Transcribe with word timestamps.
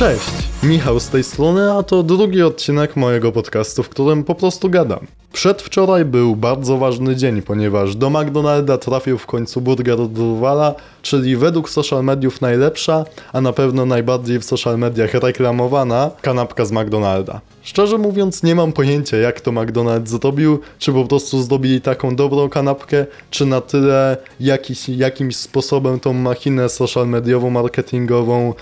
Cześć, 0.00 0.30
Michał 0.62 1.00
z 1.00 1.08
tej 1.08 1.24
strony, 1.24 1.72
a 1.72 1.82
to 1.82 2.02
drugi 2.02 2.42
odcinek 2.42 2.96
mojego 2.96 3.32
podcastu, 3.32 3.82
w 3.82 3.88
którym 3.88 4.24
po 4.24 4.34
prostu 4.34 4.70
gadam. 4.70 5.06
Przedwczoraj 5.32 6.04
był 6.04 6.36
bardzo 6.36 6.78
ważny 6.78 7.16
dzień, 7.16 7.42
ponieważ 7.42 7.96
do 7.96 8.10
McDonalda 8.10 8.78
trafił 8.78 9.18
w 9.18 9.26
końcu 9.26 9.60
burger 9.60 10.08
Durwala, 10.08 10.74
czyli 11.02 11.36
według 11.36 11.70
social 11.70 12.04
mediów 12.04 12.40
najlepsza, 12.40 13.04
a 13.32 13.40
na 13.40 13.52
pewno 13.52 13.86
najbardziej 13.86 14.38
w 14.38 14.44
social 14.44 14.78
mediach 14.78 15.14
reklamowana 15.14 16.10
kanapka 16.20 16.64
z 16.64 16.72
McDonalda. 16.72 17.40
Szczerze 17.62 17.98
mówiąc, 17.98 18.42
nie 18.42 18.54
mam 18.54 18.72
pojęcia, 18.72 19.16
jak 19.16 19.40
to 19.40 19.50
McDonald's 19.50 20.06
zrobił, 20.06 20.60
czy 20.78 20.92
po 20.92 21.04
prostu 21.04 21.42
zrobili 21.42 21.80
taką 21.80 22.16
dobrą 22.16 22.48
kanapkę, 22.48 23.06
czy 23.30 23.46
na 23.46 23.60
tyle 23.60 24.16
jakiś, 24.40 24.88
jakimś 24.88 25.36
sposobem 25.36 26.00
tą 26.00 26.12
machinę 26.12 26.68
social 26.68 27.08
mediową, 27.08 27.50
marketingową 27.50 28.54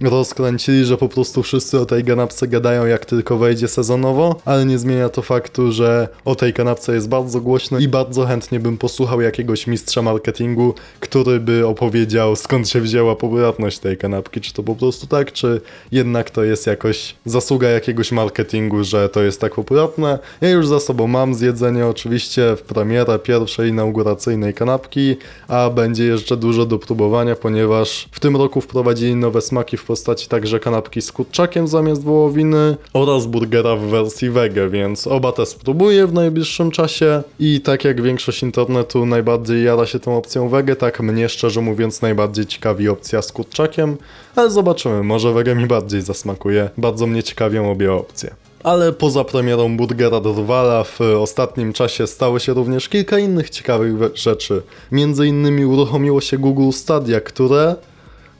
rozkręcili, 0.00 0.84
że 0.84 0.96
po 0.96 1.08
prostu 1.08 1.42
wszyscy 1.42 1.80
o 1.80 1.86
tej 1.86 2.04
kanapce 2.04 2.48
gadają 2.48 2.86
jak 2.86 3.06
tylko 3.06 3.38
wejdzie 3.38 3.68
sezonowo, 3.68 4.40
ale 4.44 4.66
nie 4.66 4.78
zmienia 4.78 5.08
to 5.08 5.22
faktu, 5.22 5.72
że 5.72 6.08
o 6.24 6.34
tej 6.34 6.52
kanapce 6.52 6.94
jest 6.94 7.08
bardzo 7.08 7.40
głośno 7.40 7.78
i 7.78 7.88
bardzo 7.88 8.26
chętnie 8.26 8.60
bym 8.60 8.78
posłuchał 8.78 9.20
jakiegoś 9.20 9.66
mistrza 9.66 10.02
marketingu, 10.02 10.74
który 11.00 11.40
by 11.40 11.66
opowiedział 11.66 12.36
skąd 12.36 12.68
się 12.68 12.80
wzięła 12.80 13.16
popularność 13.16 13.78
tej 13.78 13.96
kanapki, 13.96 14.40
czy 14.40 14.52
to 14.52 14.62
po 14.62 14.74
prostu 14.74 15.06
tak, 15.06 15.32
czy 15.32 15.60
jednak 15.92 16.30
to 16.30 16.44
jest 16.44 16.66
jakoś 16.66 17.14
zasługa 17.26 17.68
jakiegoś 17.68 18.12
marketingu, 18.12 18.84
że 18.84 19.08
to 19.08 19.22
jest 19.22 19.40
tak 19.40 19.54
popularne. 19.54 20.18
Ja 20.40 20.50
już 20.50 20.66
za 20.66 20.80
sobą 20.80 21.06
mam 21.06 21.34
zjedzenie 21.34 21.86
oczywiście 21.86 22.56
w 22.56 22.62
premierę 22.62 23.18
pierwszej 23.18 23.68
inauguracyjnej 23.68 24.54
kanapki, 24.54 25.16
a 25.48 25.70
będzie 25.70 26.04
jeszcze 26.04 26.36
dużo 26.36 26.66
do 26.66 26.78
próbowania, 26.78 27.36
ponieważ 27.36 28.08
w 28.12 28.20
tym 28.20 28.36
roku 28.36 28.60
wprowadzili 28.60 29.16
nowe 29.16 29.40
smaki 29.40 29.76
w 29.76 29.83
w 29.84 29.86
postaci 29.86 30.28
także 30.28 30.60
kanapki 30.60 31.02
z 31.02 31.12
kurczakiem 31.12 31.68
zamiast 31.68 32.04
wołowiny 32.04 32.76
oraz 32.92 33.26
burgera 33.26 33.76
w 33.76 33.80
wersji 33.80 34.30
wege, 34.30 34.68
więc 34.68 35.06
oba 35.06 35.32
te 35.32 35.46
spróbuję 35.46 36.06
w 36.06 36.12
najbliższym 36.12 36.70
czasie 36.70 37.22
i 37.38 37.60
tak 37.60 37.84
jak 37.84 38.02
większość 38.02 38.42
internetu 38.42 39.06
najbardziej 39.06 39.64
jara 39.64 39.86
się 39.86 40.00
tą 40.00 40.16
opcją 40.16 40.48
wege, 40.48 40.76
tak 40.76 41.00
mnie 41.00 41.28
szczerze 41.28 41.60
mówiąc 41.60 42.02
najbardziej 42.02 42.46
ciekawi 42.46 42.88
opcja 42.88 43.22
z 43.22 43.32
kurczakiem, 43.32 43.96
ale 44.36 44.50
zobaczymy, 44.50 45.02
może 45.02 45.32
wege 45.32 45.54
mi 45.54 45.66
bardziej 45.66 46.02
zasmakuje, 46.02 46.70
bardzo 46.78 47.06
mnie 47.06 47.22
ciekawią 47.22 47.70
obie 47.70 47.92
opcje. 47.92 48.34
Ale 48.62 48.92
poza 48.92 49.24
premierą 49.24 49.76
Burgera 49.76 50.20
Drwala 50.20 50.84
w 50.84 51.00
ostatnim 51.00 51.72
czasie 51.72 52.06
stało 52.06 52.38
się 52.38 52.54
również 52.54 52.88
kilka 52.88 53.18
innych 53.18 53.50
ciekawych 53.50 53.94
rzeczy. 54.14 54.62
Między 54.92 55.26
innymi 55.26 55.64
uruchomiło 55.64 56.20
się 56.20 56.38
Google 56.38 56.70
Stadia, 56.70 57.20
które 57.20 57.76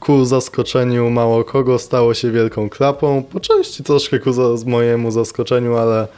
ku 0.06 0.24
zaskoczeniu 0.24 1.10
mało 1.10 1.44
kogo 1.44 1.78
stało 1.78 2.14
się 2.14 2.30
wielką 2.30 2.70
klapą. 2.70 3.22
Po 3.32 3.40
części 3.40 3.84
troszkę 3.84 4.18
ku 4.18 4.32
za, 4.32 4.42
mojemu 4.66 5.10
zaskoczeniu, 5.10 5.76
ale 5.76 6.08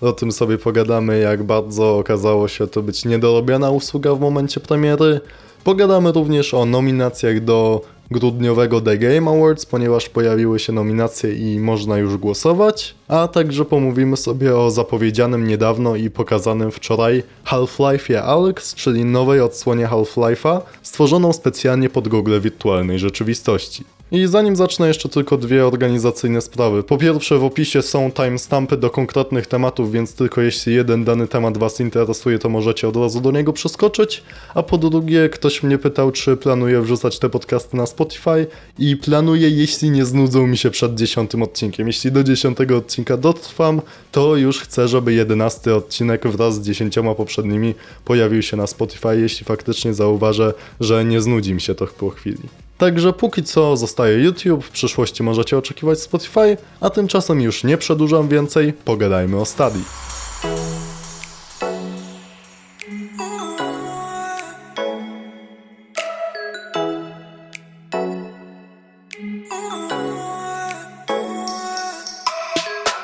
o 0.00 0.12
tym 0.12 0.32
sobie 0.32 0.58
pogadamy, 0.58 1.18
jak 1.18 1.42
bardzo 1.42 1.98
okazało 1.98 2.48
się 2.48 2.66
to 2.66 2.82
być 2.82 3.04
niedorobiona 3.04 3.70
usługa 3.70 4.14
w 4.14 4.20
momencie 4.20 4.60
premiery. 4.60 5.20
Pogadamy 5.64 6.12
również 6.12 6.54
o 6.54 6.64
nominacjach 6.64 7.40
do 7.40 7.80
grudniowego 8.14 8.80
The 8.80 8.98
Game 8.98 9.30
Awards, 9.30 9.66
ponieważ 9.66 10.08
pojawiły 10.08 10.58
się 10.58 10.72
nominacje 10.72 11.34
i 11.34 11.60
można 11.60 11.98
już 11.98 12.16
głosować, 12.16 12.94
a 13.08 13.28
także 13.28 13.64
pomówimy 13.64 14.16
sobie 14.16 14.56
o 14.56 14.70
zapowiedzianym 14.70 15.46
niedawno 15.46 15.96
i 15.96 16.10
pokazanym 16.10 16.70
wczoraj 16.70 17.22
Half-Life'ie 17.46 18.16
Alex, 18.16 18.74
czyli 18.74 19.04
nowej 19.04 19.40
odsłonie 19.40 19.86
Half-Life'a, 19.86 20.60
stworzoną 20.82 21.32
specjalnie 21.32 21.90
pod 21.90 22.08
Google 22.08 22.40
wirtualnej 22.40 22.98
rzeczywistości. 22.98 23.84
I 24.14 24.26
zanim 24.26 24.56
zacznę 24.56 24.88
jeszcze 24.88 25.08
tylko 25.08 25.36
dwie 25.36 25.66
organizacyjne 25.66 26.40
sprawy. 26.40 26.82
Po 26.82 26.98
pierwsze 26.98 27.38
w 27.38 27.44
opisie 27.44 27.82
są 27.82 28.12
timestampy 28.12 28.76
do 28.76 28.90
konkretnych 28.90 29.46
tematów, 29.46 29.92
więc 29.92 30.14
tylko 30.14 30.40
jeśli 30.40 30.74
jeden 30.74 31.04
dany 31.04 31.28
temat 31.28 31.58
Was 31.58 31.80
interesuje, 31.80 32.38
to 32.38 32.48
możecie 32.48 32.88
od 32.88 32.96
razu 32.96 33.20
do 33.20 33.30
niego 33.30 33.52
przeskoczyć. 33.52 34.22
A 34.54 34.62
po 34.62 34.78
drugie 34.78 35.28
ktoś 35.28 35.62
mnie 35.62 35.78
pytał, 35.78 36.10
czy 36.10 36.36
planuję 36.36 36.80
wrzucać 36.80 37.18
te 37.18 37.30
podcasty 37.30 37.76
na 37.76 37.86
Spotify 37.86 38.46
i 38.78 38.96
planuję, 38.96 39.50
jeśli 39.50 39.90
nie 39.90 40.04
znudzą 40.04 40.46
mi 40.46 40.56
się 40.56 40.70
przed 40.70 40.94
dziesiątym 40.94 41.42
odcinkiem. 41.42 41.86
Jeśli 41.86 42.12
do 42.12 42.24
dziesiątego 42.24 42.76
odcinka 42.76 43.16
dotrwam, 43.16 43.82
to 44.12 44.36
już 44.36 44.60
chcę, 44.60 44.88
żeby 44.88 45.12
jedenasty 45.12 45.74
odcinek 45.74 46.28
wraz 46.28 46.54
z 46.54 46.66
dziesięcioma 46.66 47.14
poprzednimi 47.14 47.74
pojawił 48.04 48.42
się 48.42 48.56
na 48.56 48.66
Spotify, 48.66 49.20
jeśli 49.20 49.46
faktycznie 49.46 49.94
zauważę, 49.94 50.54
że 50.80 51.04
nie 51.04 51.20
znudzi 51.20 51.54
mi 51.54 51.60
się 51.60 51.74
to 51.74 51.86
po 51.86 52.10
chwili. 52.10 52.38
Także 52.84 53.12
póki 53.12 53.42
co 53.42 53.76
zostaje 53.76 54.24
YouTube, 54.24 54.64
w 54.64 54.70
przyszłości 54.70 55.22
możecie 55.22 55.58
oczekiwać 55.58 56.00
Spotify, 56.00 56.56
a 56.80 56.90
tymczasem 56.90 57.40
już 57.40 57.64
nie 57.64 57.78
przedłużam 57.78 58.28
więcej, 58.28 58.72
pogadajmy 58.72 59.40
o 59.40 59.44
Study. 59.44 59.78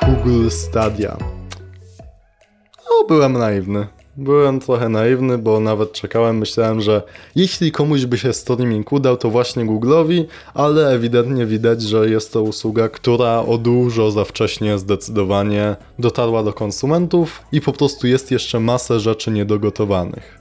Google 0.06 0.50
Stadia. 0.50 1.16
O, 2.90 3.04
byłem 3.08 3.32
naiwny. 3.32 3.99
Byłem 4.16 4.60
trochę 4.60 4.88
naiwny, 4.88 5.38
bo 5.38 5.60
nawet 5.60 5.92
czekałem, 5.92 6.38
myślałem, 6.38 6.80
że 6.80 7.02
jeśli 7.36 7.72
komuś 7.72 8.04
by 8.04 8.18
się 8.18 8.32
streaming 8.32 8.92
udał, 8.92 9.16
to 9.16 9.30
właśnie 9.30 9.66
Google'owi, 9.66 10.24
ale 10.54 10.88
ewidentnie 10.88 11.46
widać, 11.46 11.82
że 11.82 12.10
jest 12.10 12.32
to 12.32 12.42
usługa, 12.42 12.88
która 12.88 13.40
o 13.40 13.58
dużo 13.58 14.10
za 14.10 14.24
wcześnie 14.24 14.78
zdecydowanie 14.78 15.76
dotarła 15.98 16.42
do 16.42 16.52
konsumentów 16.52 17.42
i 17.52 17.60
po 17.60 17.72
prostu 17.72 18.06
jest 18.06 18.30
jeszcze 18.30 18.60
masę 18.60 19.00
rzeczy 19.00 19.30
niedogotowanych. 19.30 20.40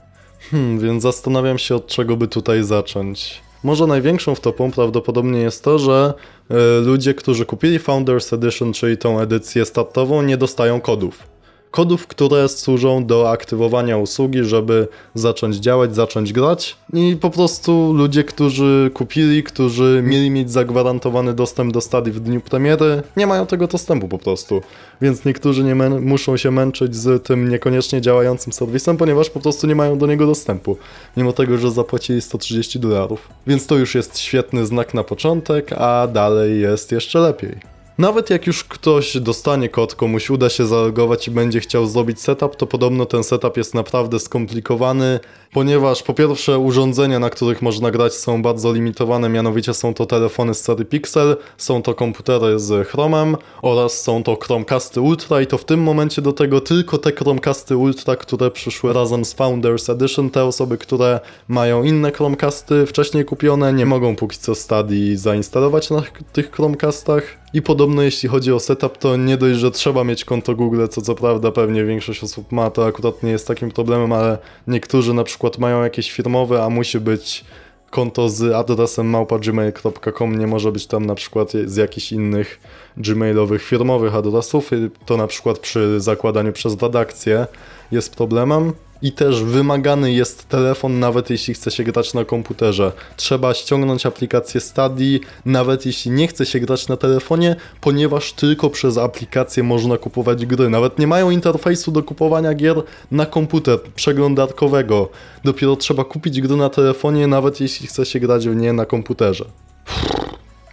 Hmm, 0.50 0.78
więc 0.78 1.02
zastanawiam 1.02 1.58
się 1.58 1.74
od 1.74 1.86
czego 1.86 2.16
by 2.16 2.28
tutaj 2.28 2.64
zacząć. 2.64 3.42
Może 3.64 3.86
największą 3.86 4.34
wtopą 4.34 4.70
prawdopodobnie 4.70 5.40
jest 5.40 5.64
to, 5.64 5.78
że 5.78 6.14
y, 6.50 6.54
ludzie, 6.80 7.14
którzy 7.14 7.46
kupili 7.46 7.78
Founders 7.78 8.32
Edition, 8.32 8.72
czyli 8.72 8.98
tą 8.98 9.20
edycję 9.20 9.64
startową, 9.64 10.22
nie 10.22 10.36
dostają 10.36 10.80
kodów 10.80 11.39
kodów, 11.70 12.06
które 12.06 12.48
służą 12.48 13.06
do 13.06 13.30
aktywowania 13.30 13.98
usługi, 13.98 14.44
żeby 14.44 14.88
zacząć 15.14 15.56
działać, 15.56 15.94
zacząć 15.94 16.32
grać. 16.32 16.76
I 16.92 17.16
po 17.20 17.30
prostu 17.30 17.92
ludzie, 17.92 18.24
którzy 18.24 18.90
kupili, 18.94 19.42
którzy 19.42 20.02
mieli 20.06 20.30
mieć 20.30 20.50
zagwarantowany 20.50 21.34
dostęp 21.34 21.72
do 21.72 21.80
stadii 21.80 22.12
w 22.12 22.20
dniu 22.20 22.40
premiery, 22.40 23.02
nie 23.16 23.26
mają 23.26 23.46
tego 23.46 23.66
dostępu 23.66 24.08
po 24.08 24.18
prostu. 24.18 24.62
Więc 25.02 25.24
niektórzy 25.24 25.64
nie 25.64 25.74
muszą 25.74 26.36
się 26.36 26.50
męczyć 26.50 26.96
z 26.96 27.26
tym 27.26 27.48
niekoniecznie 27.48 28.00
działającym 28.00 28.52
serwisem, 28.52 28.96
ponieważ 28.96 29.30
po 29.30 29.40
prostu 29.40 29.66
nie 29.66 29.74
mają 29.74 29.98
do 29.98 30.06
niego 30.06 30.26
dostępu, 30.26 30.76
mimo 31.16 31.32
tego, 31.32 31.58
że 31.58 31.70
zapłacili 31.70 32.20
130 32.20 32.80
dolarów. 32.80 33.28
Więc 33.46 33.66
to 33.66 33.76
już 33.76 33.94
jest 33.94 34.18
świetny 34.18 34.66
znak 34.66 34.94
na 34.94 35.04
początek, 35.04 35.72
a 35.72 36.08
dalej 36.12 36.60
jest 36.60 36.92
jeszcze 36.92 37.18
lepiej. 37.18 37.79
Nawet 38.00 38.30
jak 38.30 38.46
już 38.46 38.64
ktoś 38.64 39.16
dostanie 39.16 39.68
kod, 39.68 39.94
komuś 39.94 40.30
uda 40.30 40.48
się 40.48 40.66
zalogować 40.66 41.28
i 41.28 41.30
będzie 41.30 41.60
chciał 41.60 41.86
zrobić 41.86 42.20
setup, 42.20 42.56
to 42.56 42.66
podobno 42.66 43.06
ten 43.06 43.24
setup 43.24 43.56
jest 43.56 43.74
naprawdę 43.74 44.18
skomplikowany, 44.18 45.20
ponieważ 45.52 46.02
po 46.02 46.14
pierwsze 46.14 46.58
urządzenia, 46.58 47.18
na 47.18 47.30
których 47.30 47.62
można 47.62 47.90
grać 47.90 48.14
są 48.14 48.42
bardzo 48.42 48.72
limitowane, 48.72 49.28
mianowicie 49.28 49.74
są 49.74 49.94
to 49.94 50.06
telefony 50.06 50.54
z 50.54 50.60
serii 50.60 50.86
Pixel, 50.86 51.36
są 51.56 51.82
to 51.82 51.94
komputery 51.94 52.58
z 52.58 52.88
Chromem 52.88 53.36
oraz 53.62 54.02
są 54.02 54.22
to 54.22 54.36
Chromecasty 54.42 55.00
Ultra 55.00 55.40
i 55.40 55.46
to 55.46 55.58
w 55.58 55.64
tym 55.64 55.82
momencie 55.82 56.22
do 56.22 56.32
tego 56.32 56.60
tylko 56.60 56.98
te 56.98 57.12
Chromecasty 57.12 57.76
Ultra, 57.76 58.16
które 58.16 58.50
przyszły 58.50 58.92
razem 58.92 59.24
z 59.24 59.32
Founders 59.32 59.90
Edition, 59.90 60.30
te 60.30 60.44
osoby, 60.44 60.78
które 60.78 61.20
mają 61.48 61.82
inne 61.82 62.12
Chromecasty 62.12 62.86
wcześniej 62.86 63.24
kupione, 63.24 63.72
nie 63.72 63.86
mogą 63.86 64.16
póki 64.16 64.38
co 64.38 64.54
Stadii 64.54 65.16
zainstalować 65.16 65.90
na 65.90 66.02
tych 66.32 66.50
Chromecastach. 66.50 67.39
I 67.54 67.62
podobno 67.62 68.02
jeśli 68.02 68.28
chodzi 68.28 68.52
o 68.52 68.60
setup, 68.60 68.98
to 68.98 69.16
nie 69.16 69.36
dość, 69.36 69.58
że 69.58 69.70
trzeba 69.70 70.04
mieć 70.04 70.24
konto 70.24 70.54
Google, 70.54 70.86
co 70.90 71.02
co 71.02 71.14
prawda 71.14 71.52
pewnie 71.52 71.84
większość 71.84 72.24
osób 72.24 72.52
ma, 72.52 72.70
to 72.70 72.86
akurat 72.86 73.22
nie 73.22 73.30
jest 73.30 73.46
takim 73.48 73.70
problemem, 73.70 74.12
ale 74.12 74.38
niektórzy 74.66 75.14
na 75.14 75.24
przykład 75.24 75.58
mają 75.58 75.82
jakieś 75.82 76.12
firmowe, 76.12 76.64
a 76.64 76.70
musi 76.70 77.00
być 77.00 77.44
konto 77.90 78.28
z 78.28 78.54
adresem 78.54 79.06
małpa.gmail.com, 79.06 80.38
nie 80.38 80.46
może 80.46 80.72
być 80.72 80.86
tam 80.86 81.06
na 81.06 81.14
przykład 81.14 81.52
z 81.64 81.76
jakichś 81.76 82.12
innych 82.12 82.60
gmailowych 82.96 83.62
firmowych 83.62 84.14
adresów, 84.14 84.70
to 85.06 85.16
na 85.16 85.26
przykład 85.26 85.58
przy 85.58 86.00
zakładaniu 86.00 86.52
przez 86.52 86.82
redakcję 86.82 87.46
jest 87.92 88.14
problemem. 88.16 88.72
I 89.02 89.12
też 89.12 89.42
wymagany 89.42 90.12
jest 90.12 90.48
telefon, 90.48 90.98
nawet 90.98 91.30
jeśli 91.30 91.54
chce 91.54 91.70
się 91.70 91.84
grać 91.84 92.14
na 92.14 92.24
komputerze. 92.24 92.92
Trzeba 93.16 93.54
ściągnąć 93.54 94.06
aplikację 94.06 94.60
Study, 94.60 95.20
nawet 95.44 95.86
jeśli 95.86 96.10
nie 96.10 96.28
chce 96.28 96.46
się 96.46 96.60
grać 96.60 96.88
na 96.88 96.96
telefonie, 96.96 97.56
ponieważ 97.80 98.32
tylko 98.32 98.70
przez 98.70 98.98
aplikację 98.98 99.62
można 99.62 99.98
kupować 99.98 100.46
gry. 100.46 100.68
Nawet 100.68 100.98
nie 100.98 101.06
mają 101.06 101.30
interfejsu 101.30 101.92
do 101.92 102.02
kupowania 102.02 102.54
gier 102.54 102.82
na 103.10 103.26
komputer 103.26 103.80
przeglądarkowego. 103.94 105.08
Dopiero 105.44 105.76
trzeba 105.76 106.04
kupić 106.04 106.40
gry 106.40 106.56
na 106.56 106.68
telefonie, 106.68 107.26
nawet 107.26 107.60
jeśli 107.60 107.86
chce 107.86 108.06
się 108.06 108.20
grać 108.20 108.48
w 108.48 108.56
nie 108.56 108.72
na 108.72 108.86
komputerze. 108.86 109.44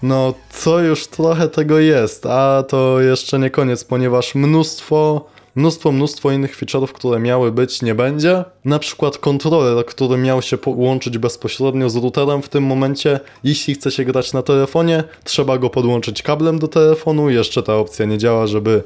No, 0.01 0.33
to 0.63 0.79
już 0.79 1.07
trochę 1.07 1.47
tego 1.47 1.79
jest, 1.79 2.25
a 2.25 2.63
to 2.67 3.01
jeszcze 3.01 3.39
nie 3.39 3.49
koniec, 3.49 3.83
ponieważ 3.83 4.35
mnóstwo 4.35 5.25
mnóstwo, 5.57 5.92
mnóstwo 5.92 6.31
innych 6.31 6.57
feature'ów, 6.57 6.88
które 6.88 7.19
miały 7.19 7.51
być, 7.51 7.81
nie 7.81 7.95
będzie. 7.95 8.44
Na 8.65 8.80
przykład 8.80 9.18
kontroler, 9.18 9.86
który 9.86 10.18
miał 10.18 10.42
się 10.42 10.57
połączyć 10.57 11.18
bezpośrednio 11.18 11.89
z 11.89 11.95
routerem 11.95 12.42
w 12.42 12.50
tym 12.50 12.63
momencie. 12.63 13.19
Jeśli 13.44 13.74
chce 13.75 13.92
się 13.92 14.06
grać 14.06 14.33
na 14.33 14.42
telefonie, 14.42 15.04
trzeba 15.24 15.57
go 15.57 15.69
podłączyć 15.69 16.21
kablem 16.21 16.59
do 16.59 16.68
telefonu. 16.68 17.30
Jeszcze 17.30 17.63
ta 17.63 17.75
opcja 17.75 18.06
nie 18.06 18.18
działa, 18.18 18.48
żeby 18.48 18.83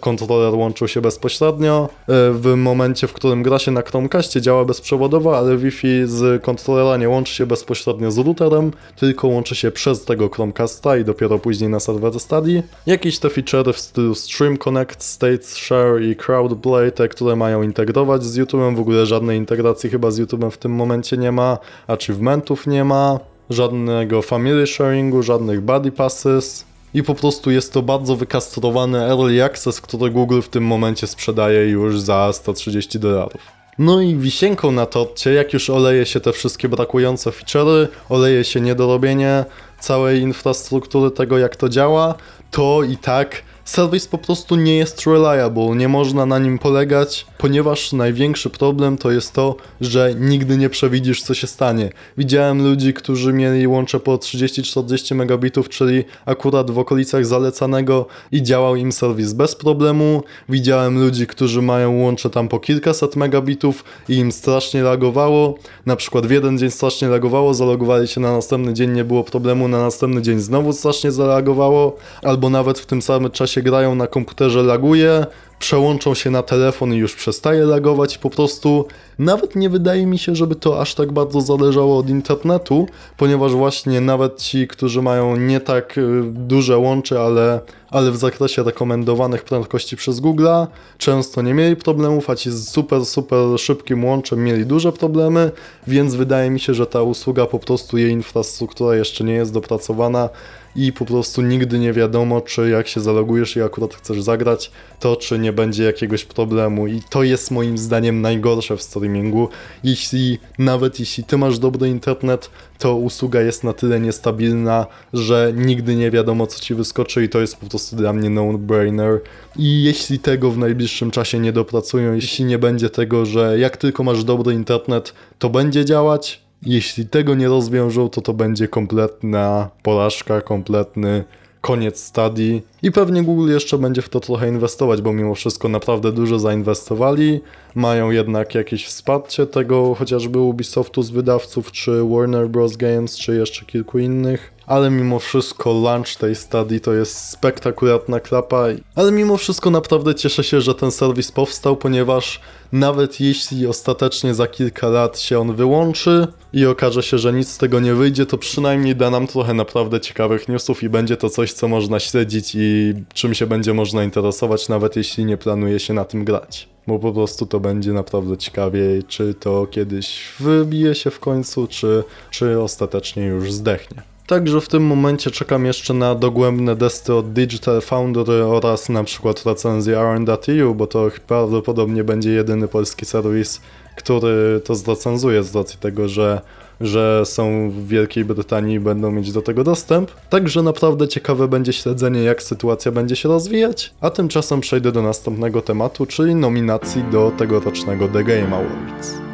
kontroler 0.00 0.54
łączył 0.54 0.88
się 0.88 1.00
bezpośrednio. 1.00 1.88
E, 2.08 2.30
w 2.32 2.54
momencie, 2.56 3.06
w 3.06 3.12
którym 3.12 3.42
gra 3.42 3.58
się 3.58 3.70
na 3.70 3.82
Chromecastie 3.82 4.40
działa 4.40 4.64
bezprzewodowo, 4.64 5.38
ale 5.38 5.56
Wi-Fi 5.56 6.06
z 6.06 6.42
kontrolera 6.42 6.96
nie 6.96 7.08
łączy 7.08 7.34
się 7.34 7.46
bezpośrednio 7.46 8.10
z 8.10 8.18
routerem, 8.18 8.70
tylko 8.96 9.28
łączy 9.28 9.54
się 9.54 9.70
przez 9.70 10.04
tego 10.04 10.28
Chromecasta 10.28 10.96
i 10.96 11.04
dopiero 11.04 11.38
później 11.38 11.70
na 11.70 11.80
serwer 11.80 12.20
Study. 12.20 12.62
Jakieś 12.86 13.18
te 13.18 13.30
featurey 13.30 13.72
w 13.72 13.78
stylu 13.78 14.14
Stream 14.14 14.56
Connect, 14.56 15.02
State 15.02 15.42
Share 15.42 16.02
i 16.02 16.09
Crowdplay, 16.16 16.92
te, 16.92 17.08
które 17.08 17.36
mają 17.36 17.62
integrować 17.62 18.24
z 18.24 18.38
YouTube'em, 18.38 18.76
w 18.76 18.80
ogóle 18.80 19.06
żadnej 19.06 19.38
integracji 19.38 19.90
chyba 19.90 20.10
z 20.10 20.20
YouTube'em 20.20 20.50
w 20.50 20.58
tym 20.58 20.72
momencie 20.72 21.16
nie 21.16 21.32
ma, 21.32 21.58
achievementów 21.86 22.66
nie 22.66 22.84
ma, 22.84 23.18
żadnego 23.50 24.22
family 24.22 24.66
sharingu, 24.66 25.22
żadnych 25.22 25.60
buddy 25.60 25.92
passes, 25.92 26.64
i 26.94 27.02
po 27.02 27.14
prostu 27.14 27.50
jest 27.50 27.72
to 27.72 27.82
bardzo 27.82 28.16
wykastrowany 28.16 28.98
early 28.98 29.44
access, 29.44 29.80
który 29.80 30.10
Google 30.10 30.40
w 30.40 30.48
tym 30.48 30.64
momencie 30.64 31.06
sprzedaje 31.06 31.68
już 31.68 32.00
za 32.00 32.32
130 32.32 32.98
dolarów. 32.98 33.60
No 33.78 34.00
i 34.00 34.16
wisienką 34.16 34.72
na 34.72 34.86
torcie, 34.86 35.32
jak 35.32 35.52
już 35.52 35.70
oleje 35.70 36.06
się 36.06 36.20
te 36.20 36.32
wszystkie 36.32 36.68
brakujące 36.68 37.30
feature'y, 37.30 37.88
oleje 38.08 38.44
się 38.44 38.60
niedorobienie 38.60 39.44
całej 39.80 40.20
infrastruktury 40.20 41.10
tego 41.10 41.38
jak 41.38 41.56
to 41.56 41.68
działa, 41.68 42.14
to 42.50 42.82
i 42.82 42.96
tak 42.96 43.42
serwis 43.70 44.06
po 44.06 44.18
prostu 44.18 44.56
nie 44.56 44.76
jest 44.76 45.06
reliable, 45.06 45.76
nie 45.76 45.88
można 45.88 46.26
na 46.26 46.38
nim 46.38 46.58
polegać, 46.58 47.26
ponieważ 47.38 47.92
największy 47.92 48.50
problem 48.50 48.98
to 48.98 49.10
jest 49.10 49.32
to, 49.32 49.56
że 49.80 50.14
nigdy 50.14 50.56
nie 50.56 50.70
przewidzisz 50.70 51.22
co 51.22 51.34
się 51.34 51.46
stanie. 51.46 51.90
Widziałem 52.18 52.64
ludzi, 52.64 52.94
którzy 52.94 53.32
mieli 53.32 53.66
łącze 53.66 54.00
po 54.00 54.16
30-40 54.16 55.14
megabitów, 55.14 55.68
czyli 55.68 56.04
akurat 56.26 56.70
w 56.70 56.78
okolicach 56.78 57.26
zalecanego 57.26 58.06
i 58.32 58.42
działał 58.42 58.76
im 58.76 58.92
serwis 58.92 59.32
bez 59.32 59.54
problemu. 59.54 60.22
Widziałem 60.48 60.98
ludzi, 60.98 61.26
którzy 61.26 61.62
mają 61.62 61.98
łącze 61.98 62.30
tam 62.30 62.48
po 62.48 62.60
kilkaset 62.60 63.16
megabitów 63.16 63.84
i 64.08 64.14
im 64.14 64.32
strasznie 64.32 64.82
lagowało. 64.82 65.54
Na 65.86 65.96
przykład 65.96 66.26
w 66.26 66.30
jeden 66.30 66.58
dzień 66.58 66.70
strasznie 66.70 67.08
lagowało, 67.08 67.54
zalogowali 67.54 68.08
się 68.08 68.20
na 68.20 68.32
następny 68.32 68.74
dzień, 68.74 68.90
nie 68.90 69.04
było 69.04 69.24
problemu, 69.24 69.68
na 69.68 69.78
następny 69.78 70.22
dzień 70.22 70.40
znowu 70.40 70.72
strasznie 70.72 71.12
zalagowało, 71.12 71.96
albo 72.22 72.50
nawet 72.50 72.78
w 72.78 72.86
tym 72.86 73.02
samym 73.02 73.30
czasie 73.30 73.59
grają 73.62 73.94
na 73.94 74.06
komputerze 74.06 74.62
laguje, 74.62 75.26
przełączą 75.60 76.14
się 76.14 76.30
na 76.30 76.42
telefon 76.42 76.94
i 76.94 76.96
już 76.96 77.14
przestaje 77.14 77.64
lagować. 77.64 78.18
Po 78.18 78.30
prostu 78.30 78.86
nawet 79.18 79.56
nie 79.56 79.70
wydaje 79.70 80.06
mi 80.06 80.18
się, 80.18 80.36
żeby 80.36 80.54
to 80.54 80.80
aż 80.80 80.94
tak 80.94 81.12
bardzo 81.12 81.40
zależało 81.40 81.98
od 81.98 82.08
internetu, 82.08 82.86
ponieważ 83.16 83.52
właśnie 83.52 84.00
nawet 84.00 84.42
ci, 84.42 84.68
którzy 84.68 85.02
mają 85.02 85.36
nie 85.36 85.60
tak 85.60 85.98
y, 85.98 86.22
duże 86.24 86.78
łącze, 86.78 87.20
ale, 87.20 87.60
ale 87.90 88.10
w 88.10 88.16
zakresie 88.16 88.62
rekomendowanych 88.62 89.44
prędkości 89.44 89.96
przez 89.96 90.20
Google'a, 90.20 90.66
często 90.98 91.42
nie 91.42 91.54
mieli 91.54 91.76
problemów, 91.76 92.30
a 92.30 92.36
ci 92.36 92.50
z 92.50 92.68
super, 92.68 93.06
super 93.06 93.58
szybkim 93.58 94.04
łączem 94.04 94.44
mieli 94.44 94.66
duże 94.66 94.92
problemy, 94.92 95.50
więc 95.86 96.14
wydaje 96.14 96.50
mi 96.50 96.60
się, 96.60 96.74
że 96.74 96.86
ta 96.86 97.02
usługa 97.02 97.46
po 97.46 97.58
prostu 97.58 97.98
jej 97.98 98.10
infrastruktura 98.10 98.96
jeszcze 98.96 99.24
nie 99.24 99.34
jest 99.34 99.52
dopracowana 99.52 100.28
i 100.76 100.92
po 100.92 101.04
prostu 101.04 101.42
nigdy 101.42 101.78
nie 101.78 101.92
wiadomo, 101.92 102.40
czy 102.40 102.70
jak 102.70 102.88
się 102.88 103.00
zalogujesz 103.00 103.56
i 103.56 103.62
akurat 103.62 103.94
chcesz 103.94 104.22
zagrać, 104.22 104.70
to 105.00 105.16
czy 105.16 105.38
nie 105.38 105.52
będzie 105.52 105.84
jakiegoś 105.84 106.24
problemu. 106.24 106.86
I 106.86 107.02
to 107.10 107.22
jest 107.22 107.50
moim 107.50 107.78
zdaniem 107.78 108.20
najgorsze 108.20 108.76
w 108.76 108.82
streamingu. 108.82 109.48
Jeśli 109.84 110.38
nawet 110.58 111.00
jeśli 111.00 111.24
ty 111.24 111.38
masz 111.38 111.58
dobry 111.58 111.88
internet, 111.88 112.50
to 112.78 112.96
usługa 112.96 113.40
jest 113.40 113.64
na 113.64 113.72
tyle 113.72 114.00
niestabilna, 114.00 114.86
że 115.12 115.52
nigdy 115.56 115.96
nie 115.96 116.10
wiadomo, 116.10 116.46
co 116.46 116.60
ci 116.60 116.74
wyskoczy, 116.74 117.24
i 117.24 117.28
to 117.28 117.40
jest 117.40 117.56
po 117.56 117.66
prostu 117.66 117.96
dla 117.96 118.12
mnie 118.12 118.30
no-brainer. 118.30 119.20
I 119.56 119.82
jeśli 119.82 120.18
tego 120.18 120.50
w 120.50 120.58
najbliższym 120.58 121.10
czasie 121.10 121.38
nie 121.38 121.52
dopracują, 121.52 122.14
jeśli 122.14 122.44
nie 122.44 122.58
będzie 122.58 122.90
tego, 122.90 123.26
że 123.26 123.58
jak 123.58 123.76
tylko 123.76 124.04
masz 124.04 124.24
dobry 124.24 124.54
internet, 124.54 125.14
to 125.38 125.50
będzie 125.50 125.84
działać, 125.84 126.49
jeśli 126.62 127.06
tego 127.06 127.34
nie 127.34 127.48
rozwiążą, 127.48 128.08
to 128.08 128.20
to 128.20 128.32
będzie 128.34 128.68
kompletna 128.68 129.70
porażka, 129.82 130.40
kompletny 130.40 131.24
koniec 131.60 132.00
stadii 132.00 132.62
i 132.82 132.92
pewnie 132.92 133.22
Google 133.22 133.50
jeszcze 133.50 133.78
będzie 133.78 134.02
w 134.02 134.08
to 134.08 134.20
trochę 134.20 134.48
inwestować, 134.48 135.02
bo 135.02 135.12
mimo 135.12 135.34
wszystko 135.34 135.68
naprawdę 135.68 136.12
dużo 136.12 136.38
zainwestowali, 136.38 137.40
mają 137.74 138.10
jednak 138.10 138.54
jakieś 138.54 138.86
wsparcie 138.86 139.46
tego 139.46 139.94
chociażby 139.94 140.38
Ubisoftu 140.38 141.02
z 141.02 141.10
wydawców, 141.10 141.72
czy 141.72 142.04
Warner 142.04 142.48
Bros. 142.48 142.76
Games, 142.76 143.16
czy 143.16 143.36
jeszcze 143.36 143.64
kilku 143.64 143.98
innych 143.98 144.52
ale 144.70 144.90
mimo 144.90 145.18
wszystko 145.18 145.72
launch 145.72 146.16
tej 146.18 146.34
stadii 146.34 146.80
to 146.80 146.92
jest 146.92 147.28
spektakularna 147.28 148.20
klapa, 148.20 148.64
ale 148.94 149.12
mimo 149.12 149.36
wszystko 149.36 149.70
naprawdę 149.70 150.14
cieszę 150.14 150.44
się, 150.44 150.60
że 150.60 150.74
ten 150.74 150.90
serwis 150.90 151.32
powstał, 151.32 151.76
ponieważ 151.76 152.40
nawet 152.72 153.20
jeśli 153.20 153.66
ostatecznie 153.66 154.34
za 154.34 154.46
kilka 154.46 154.88
lat 154.88 155.18
się 155.18 155.38
on 155.38 155.54
wyłączy 155.56 156.26
i 156.52 156.66
okaże 156.66 157.02
się, 157.02 157.18
że 157.18 157.32
nic 157.32 157.48
z 157.48 157.58
tego 157.58 157.80
nie 157.80 157.94
wyjdzie, 157.94 158.26
to 158.26 158.38
przynajmniej 158.38 158.96
da 158.96 159.10
nam 159.10 159.26
trochę 159.26 159.54
naprawdę 159.54 160.00
ciekawych 160.00 160.48
newsów 160.48 160.82
i 160.82 160.88
będzie 160.88 161.16
to 161.16 161.30
coś, 161.30 161.52
co 161.52 161.68
można 161.68 162.00
śledzić 162.00 162.52
i 162.54 162.94
czym 163.14 163.34
się 163.34 163.46
będzie 163.46 163.74
można 163.74 164.04
interesować, 164.04 164.68
nawet 164.68 164.96
jeśli 164.96 165.24
nie 165.24 165.36
planuje 165.36 165.80
się 165.80 165.94
na 165.94 166.04
tym 166.04 166.24
grać. 166.24 166.68
Bo 166.86 166.98
po 166.98 167.12
prostu 167.12 167.46
to 167.46 167.60
będzie 167.60 167.92
naprawdę 167.92 168.36
ciekawiej, 168.36 169.04
czy 169.04 169.34
to 169.34 169.66
kiedyś 169.66 170.32
wybije 170.40 170.94
się 170.94 171.10
w 171.10 171.20
końcu, 171.20 171.66
czy, 171.66 172.04
czy 172.30 172.60
ostatecznie 172.60 173.26
już 173.26 173.52
zdechnie. 173.52 174.09
Także 174.30 174.60
w 174.60 174.68
tym 174.68 174.82
momencie 174.82 175.30
czekam 175.30 175.66
jeszcze 175.66 175.94
na 175.94 176.14
dogłębne 176.14 176.76
desty 176.76 177.14
od 177.14 177.32
Digital 177.32 177.80
Foundry 177.80 178.44
oraz 178.44 178.88
na 178.88 179.04
przykład 179.04 179.46
recenzję 179.46 179.98
RN.eu, 179.98 180.74
bo 180.74 180.86
to 180.86 181.10
prawdopodobnie 181.26 182.04
będzie 182.04 182.30
jedyny 182.30 182.68
polski 182.68 183.06
serwis, 183.06 183.60
który 183.96 184.60
to 184.64 184.74
zrecenzuje 184.74 185.42
z 185.42 185.54
racji 185.54 185.78
tego, 185.78 186.08
że 186.08 186.40
że 186.80 187.22
są 187.26 187.70
w 187.70 187.86
Wielkiej 187.86 188.24
Brytanii 188.24 188.74
i 188.76 188.80
będą 188.80 189.10
mieć 189.10 189.32
do 189.32 189.42
tego 189.42 189.64
dostęp. 189.64 190.10
Także 190.28 190.62
naprawdę 190.62 191.08
ciekawe 191.08 191.48
będzie 191.48 191.72
śledzenie, 191.72 192.22
jak 192.22 192.42
sytuacja 192.42 192.92
będzie 192.92 193.16
się 193.16 193.28
rozwijać. 193.28 193.94
A 194.00 194.10
tymczasem 194.10 194.60
przejdę 194.60 194.92
do 194.92 195.02
następnego 195.02 195.62
tematu, 195.62 196.06
czyli 196.06 196.34
nominacji 196.34 197.04
do 197.12 197.32
tegorocznego 197.38 198.08
The 198.08 198.24
Game 198.24 198.56
Awards. 198.56 199.29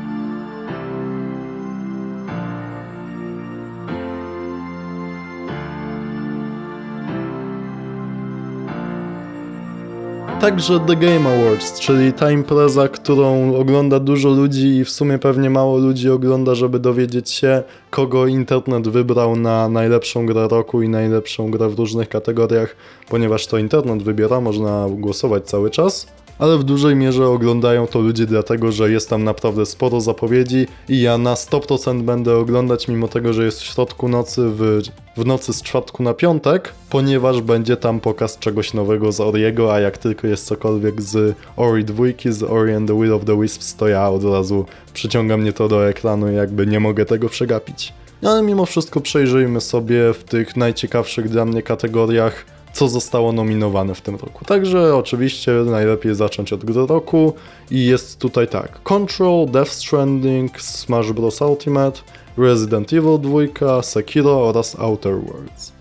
Także 10.41 10.81
The 10.81 10.97
Game 10.97 11.31
Awards, 11.31 11.81
czyli 11.81 12.13
ta 12.13 12.31
impreza, 12.31 12.89
którą 12.89 13.55
ogląda 13.55 14.01
dużo 14.01 14.29
ludzi 14.29 14.67
i 14.67 14.85
w 14.85 14.91
sumie 14.91 15.19
pewnie 15.19 15.51
mało 15.51 15.79
ludzi 15.79 16.11
ogląda, 16.11 16.55
żeby 16.55 16.79
dowiedzieć 16.79 17.31
się, 17.31 17.63
kogo 17.91 18.27
internet 18.27 18.89
wybrał 18.89 19.37
na 19.37 19.69
najlepszą 19.69 20.27
grę 20.27 20.49
roku 20.49 20.83
i 20.83 20.89
najlepszą 20.89 21.51
grę 21.51 21.69
w 21.69 21.79
różnych 21.79 22.09
kategoriach, 22.09 22.77
ponieważ 23.09 23.47
to 23.47 23.59
internet 23.59 24.03
wybiera, 24.03 24.41
można 24.41 24.87
głosować 24.91 25.45
cały 25.45 25.71
czas 25.71 26.07
ale 26.39 26.59
w 26.59 26.65
dużej 26.65 26.97
mierze 26.97 27.29
oglądają 27.29 27.87
to 27.87 28.01
ludzie 28.01 28.27
dlatego, 28.27 28.73
że 28.73 28.91
jest 28.91 29.11
tam 29.11 29.25
naprawdę 29.25 29.67
sporo 29.67 30.01
zapowiedzi 30.01 30.67
i 30.89 31.01
ja 31.01 31.19
na 31.19 31.35
100% 31.35 32.03
będę 32.03 32.37
oglądać 32.37 32.89
mimo 32.89 33.09
tego, 33.09 33.33
że 33.33 33.45
jest 33.45 33.61
w 33.61 33.65
środku 33.65 34.09
nocy, 34.09 34.43
w, 34.45 34.81
w 35.17 35.27
nocy 35.27 35.53
z 35.53 35.63
czwartku 35.63 36.03
na 36.03 36.15
piątek, 36.15 36.73
ponieważ 36.91 37.41
będzie 37.41 37.77
tam 37.77 38.01
pokaz 38.01 38.39
czegoś 38.39 38.75
nowego 38.75 39.13
z 39.13 39.21
Oriego, 39.21 39.75
a 39.75 39.81
jak 39.81 39.99
tylko 39.99 40.27
jest 40.27 40.47
cokolwiek 40.47 41.03
z 41.03 41.37
Ori 41.57 41.85
2, 41.85 42.05
z 42.31 42.43
Ori 42.43 42.75
and 42.75 42.89
the 42.89 43.01
Will 43.01 43.13
of 43.13 43.25
the 43.25 43.41
Wisps, 43.41 43.77
to 43.77 43.89
ja 43.89 44.09
od 44.09 44.25
razu 44.25 44.65
przyciąga 44.95 45.37
mnie 45.37 45.53
to 45.53 45.69
do 45.69 45.89
ekranu 45.89 46.33
i 46.33 46.35
jakby 46.35 46.67
nie 46.67 46.81
mogę 46.81 47.05
tego 47.05 47.29
przegapić. 47.29 47.93
Ale 48.23 48.43
mimo 48.43 48.67
wszystko 48.67 49.01
przejrzyjmy 49.01 49.61
sobie 49.61 50.15
w 50.15 50.25
tych 50.25 50.57
najciekawszych 50.57 51.29
dla 51.29 51.45
mnie 51.45 51.63
kategoriach 51.63 52.56
co 52.77 52.89
zostało 52.89 53.33
nominowane 53.33 53.95
w 53.95 54.01
tym 54.01 54.17
roku. 54.17 54.45
Także 54.45 54.97
oczywiście 54.97 55.53
najlepiej 55.53 56.15
zacząć 56.15 56.53
od 56.53 56.65
gry 56.65 56.87
roku 56.87 57.33
i 57.71 57.85
jest 57.85 58.19
tutaj 58.19 58.49
tak. 58.49 58.83
Control, 58.83 59.47
Death 59.47 59.71
Stranding, 59.71 60.61
Smash 60.61 61.13
Bros. 61.13 61.41
Ultimate, 61.41 62.01
Resident 62.39 62.93
Evil 62.93 63.19
2, 63.61 63.83
Sekiro 63.83 64.49
oraz 64.49 64.79
Outer 64.79 65.15
Worlds. 65.15 65.73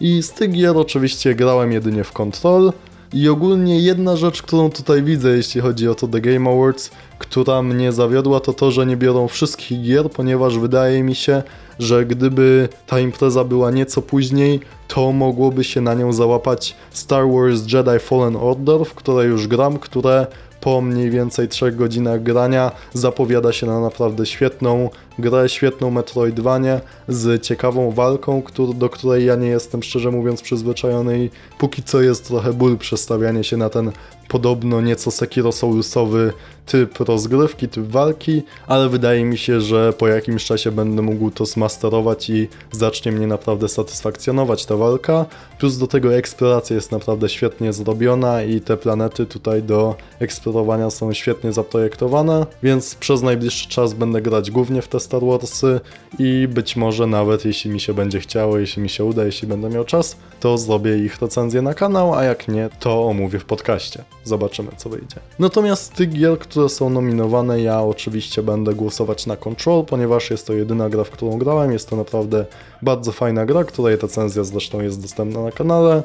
I 0.00 0.22
z 0.22 0.32
tych 0.32 0.50
gier 0.50 0.76
oczywiście 0.76 1.34
grałem 1.34 1.72
jedynie 1.72 2.04
w 2.04 2.12
Control, 2.12 2.72
I 3.12 3.28
ogólnie 3.28 3.80
jedna 3.80 4.16
rzecz, 4.16 4.42
którą 4.42 4.70
tutaj 4.70 5.02
widzę, 5.02 5.36
jeśli 5.36 5.60
chodzi 5.60 5.88
o 5.88 5.94
to 5.94 6.08
The 6.08 6.20
Game 6.20 6.50
Awards, 6.50 6.90
która 7.18 7.62
mnie 7.62 7.92
zawiodła, 7.92 8.40
to 8.40 8.52
to, 8.52 8.70
że 8.70 8.86
nie 8.86 8.96
biorą 8.96 9.28
wszystkich 9.28 9.82
gier, 9.82 10.10
ponieważ 10.10 10.58
wydaje 10.58 11.02
mi 11.02 11.14
się, 11.14 11.42
że 11.78 12.06
gdyby 12.06 12.68
ta 12.86 13.00
impreza 13.00 13.44
była 13.44 13.70
nieco 13.70 14.02
później, 14.02 14.60
to 14.88 15.12
mogłoby 15.12 15.64
się 15.64 15.80
na 15.80 15.94
nią 15.94 16.12
załapać 16.12 16.76
Star 16.90 17.24
Wars 17.28 17.72
Jedi 17.72 17.98
Fallen 18.00 18.36
Order, 18.36 18.84
w 18.84 18.94
które 18.94 19.24
już 19.24 19.46
gram, 19.46 19.78
które 19.78 20.26
po 20.60 20.80
mniej 20.80 21.10
więcej 21.10 21.48
3 21.48 21.72
godzinach 21.72 22.22
grania 22.22 22.72
zapowiada 22.92 23.52
się 23.52 23.66
na 23.66 23.80
naprawdę 23.80 24.26
świetną 24.26 24.90
grę, 25.20 25.48
świetną 25.48 25.90
Metroidvanię 25.90 26.80
z 27.08 27.42
ciekawą 27.42 27.90
walką, 27.90 28.42
do 28.74 28.88
której 28.88 29.26
ja 29.26 29.36
nie 29.36 29.48
jestem 29.48 29.82
szczerze 29.82 30.10
mówiąc 30.10 30.42
przyzwyczajony 30.42 31.24
i 31.24 31.30
póki 31.58 31.82
co 31.82 32.00
jest 32.00 32.26
trochę 32.26 32.52
ból 32.52 32.78
przestawianie 32.78 33.44
się 33.44 33.56
na 33.56 33.68
ten 33.68 33.92
podobno 34.30 34.80
nieco 34.80 35.10
Sekiro 35.10 35.52
Soulusowy 35.52 36.32
typ 36.66 37.00
rozgrywki, 37.00 37.68
typ 37.68 37.86
walki, 37.86 38.42
ale 38.66 38.88
wydaje 38.88 39.24
mi 39.24 39.38
się, 39.38 39.60
że 39.60 39.92
po 39.92 40.08
jakimś 40.08 40.44
czasie 40.44 40.70
będę 40.70 41.02
mógł 41.02 41.30
to 41.30 41.46
zmasterować 41.46 42.30
i 42.30 42.48
zacznie 42.72 43.12
mnie 43.12 43.26
naprawdę 43.26 43.68
satysfakcjonować 43.68 44.66
ta 44.66 44.76
walka. 44.76 45.26
Plus 45.58 45.78
do 45.78 45.86
tego 45.86 46.14
eksploracja 46.14 46.76
jest 46.76 46.92
naprawdę 46.92 47.28
świetnie 47.28 47.72
zrobiona 47.72 48.42
i 48.42 48.60
te 48.60 48.76
planety 48.76 49.26
tutaj 49.26 49.62
do 49.62 49.94
eksplorowania 50.18 50.90
są 50.90 51.12
świetnie 51.12 51.52
zaprojektowane, 51.52 52.46
więc 52.62 52.94
przez 52.94 53.22
najbliższy 53.22 53.68
czas 53.68 53.94
będę 53.94 54.22
grać 54.22 54.50
głównie 54.50 54.82
w 54.82 54.88
te 54.88 55.00
Star 55.10 55.24
Warsy 55.24 55.80
i 56.18 56.48
być 56.48 56.76
może 56.76 57.06
nawet 57.06 57.44
jeśli 57.44 57.70
mi 57.70 57.80
się 57.80 57.94
będzie 57.94 58.20
chciało, 58.20 58.58
jeśli 58.58 58.82
mi 58.82 58.88
się 58.88 59.04
uda, 59.04 59.24
jeśli 59.24 59.48
będę 59.48 59.68
miał 59.68 59.84
czas, 59.84 60.16
to 60.40 60.58
zrobię 60.58 60.98
ich 60.98 61.22
recenzję 61.22 61.62
na 61.62 61.74
kanał, 61.74 62.14
a 62.14 62.24
jak 62.24 62.48
nie, 62.48 62.70
to 62.80 63.06
omówię 63.06 63.38
w 63.38 63.44
podcaście. 63.44 64.04
Zobaczymy 64.24 64.68
co 64.76 64.90
wyjdzie. 64.90 65.16
Natomiast 65.38 65.94
tych 65.94 66.12
gier, 66.12 66.38
które 66.38 66.68
są 66.68 66.90
nominowane, 66.90 67.60
ja 67.60 67.82
oczywiście 67.82 68.42
będę 68.42 68.74
głosować 68.74 69.26
na 69.26 69.36
Control, 69.36 69.84
ponieważ 69.84 70.30
jest 70.30 70.46
to 70.46 70.52
jedyna 70.52 70.88
gra, 70.88 71.04
w 71.04 71.10
którą 71.10 71.38
grałem. 71.38 71.72
Jest 71.72 71.88
to 71.88 71.96
naprawdę 71.96 72.46
bardzo 72.82 73.12
fajna 73.12 73.46
gra, 73.46 73.64
której 73.64 73.96
recenzja 73.96 74.44
zresztą 74.44 74.80
jest 74.80 75.02
dostępna 75.02 75.42
na 75.42 75.52
kanale, 75.52 76.02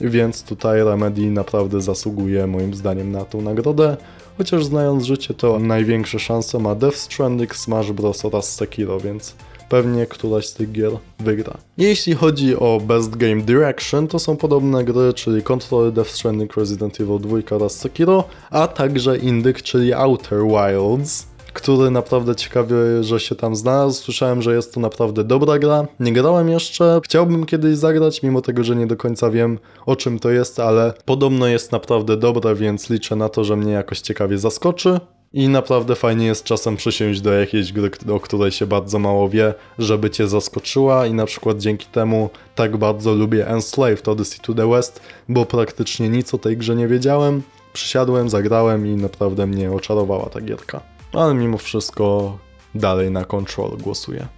więc 0.00 0.42
tutaj 0.42 0.84
Remedy 0.84 1.30
naprawdę 1.30 1.80
zasługuje 1.80 2.46
moim 2.46 2.74
zdaniem 2.74 3.12
na 3.12 3.24
tą 3.24 3.40
nagrodę. 3.40 3.96
Chociaż 4.38 4.64
znając 4.64 5.04
życie, 5.04 5.34
to 5.34 5.58
największe 5.58 6.18
szanse 6.18 6.58
ma 6.58 6.74
Death 6.74 6.96
Stranding, 6.96 7.56
Smash 7.56 7.92
Bros. 7.92 8.24
oraz 8.24 8.54
Sekiro, 8.54 9.00
więc 9.00 9.34
pewnie 9.68 10.06
któraś 10.06 10.46
z 10.46 10.54
tych 10.54 10.72
gier 10.72 10.92
wygra. 11.18 11.56
Jeśli 11.78 12.14
chodzi 12.14 12.56
o 12.56 12.80
Best 12.84 13.16
Game 13.16 13.42
Direction, 13.42 14.08
to 14.08 14.18
są 14.18 14.36
podobne 14.36 14.84
gry, 14.84 15.14
czyli 15.14 15.42
Control, 15.42 15.92
Death 15.92 16.10
Stranding, 16.10 16.56
Resident 16.56 17.00
Evil 17.00 17.18
2 17.18 17.56
oraz 17.56 17.72
Sekiro, 17.72 18.24
a 18.50 18.68
także 18.68 19.18
Indyk, 19.18 19.62
czyli 19.62 19.94
Outer 19.94 20.40
Wilds 20.42 21.26
który 21.58 21.90
naprawdę 21.90 22.36
ciekawie, 22.36 22.76
że 23.00 23.20
się 23.20 23.34
tam 23.34 23.56
znalazł. 23.56 24.02
Słyszałem, 24.02 24.42
że 24.42 24.54
jest 24.54 24.74
to 24.74 24.80
naprawdę 24.80 25.24
dobra 25.24 25.58
gra. 25.58 25.86
Nie 26.00 26.12
grałem 26.12 26.48
jeszcze, 26.48 27.00
chciałbym 27.04 27.46
kiedyś 27.46 27.76
zagrać, 27.76 28.22
mimo 28.22 28.40
tego, 28.40 28.64
że 28.64 28.76
nie 28.76 28.86
do 28.86 28.96
końca 28.96 29.30
wiem 29.30 29.58
o 29.86 29.96
czym 29.96 30.18
to 30.18 30.30
jest, 30.30 30.60
ale 30.60 30.92
podobno 31.04 31.46
jest 31.46 31.72
naprawdę 31.72 32.16
dobre, 32.16 32.54
więc 32.54 32.90
liczę 32.90 33.16
na 33.16 33.28
to, 33.28 33.44
że 33.44 33.56
mnie 33.56 33.72
jakoś 33.72 34.00
ciekawie 34.00 34.38
zaskoczy. 34.38 35.00
I 35.32 35.48
naprawdę 35.48 35.94
fajnie 35.94 36.26
jest 36.26 36.44
czasem 36.44 36.76
przysiąść 36.76 37.20
do 37.20 37.32
jakiejś 37.32 37.72
gry, 37.72 37.90
o 38.12 38.20
której 38.20 38.50
się 38.52 38.66
bardzo 38.66 38.98
mało 38.98 39.28
wie, 39.28 39.54
żeby 39.78 40.10
cię 40.10 40.28
zaskoczyła 40.28 41.06
i 41.06 41.14
na 41.14 41.26
przykład 41.26 41.58
dzięki 41.58 41.86
temu 41.86 42.30
tak 42.54 42.76
bardzo 42.76 43.14
lubię 43.14 43.48
Enslaved 43.48 44.08
Odyssey 44.08 44.40
to 44.40 44.54
the 44.54 44.70
West, 44.70 45.00
bo 45.28 45.46
praktycznie 45.46 46.08
nic 46.08 46.34
o 46.34 46.38
tej 46.38 46.56
grze 46.56 46.76
nie 46.76 46.88
wiedziałem. 46.88 47.42
Przysiadłem, 47.72 48.30
zagrałem 48.30 48.86
i 48.86 48.96
naprawdę 48.96 49.46
mnie 49.46 49.72
oczarowała 49.72 50.26
ta 50.26 50.40
gierka. 50.40 50.97
Ale 51.12 51.34
mimo 51.34 51.58
wszystko 51.58 52.38
dalej 52.74 53.10
na 53.10 53.24
Control 53.24 53.78
głosuję. 53.78 54.28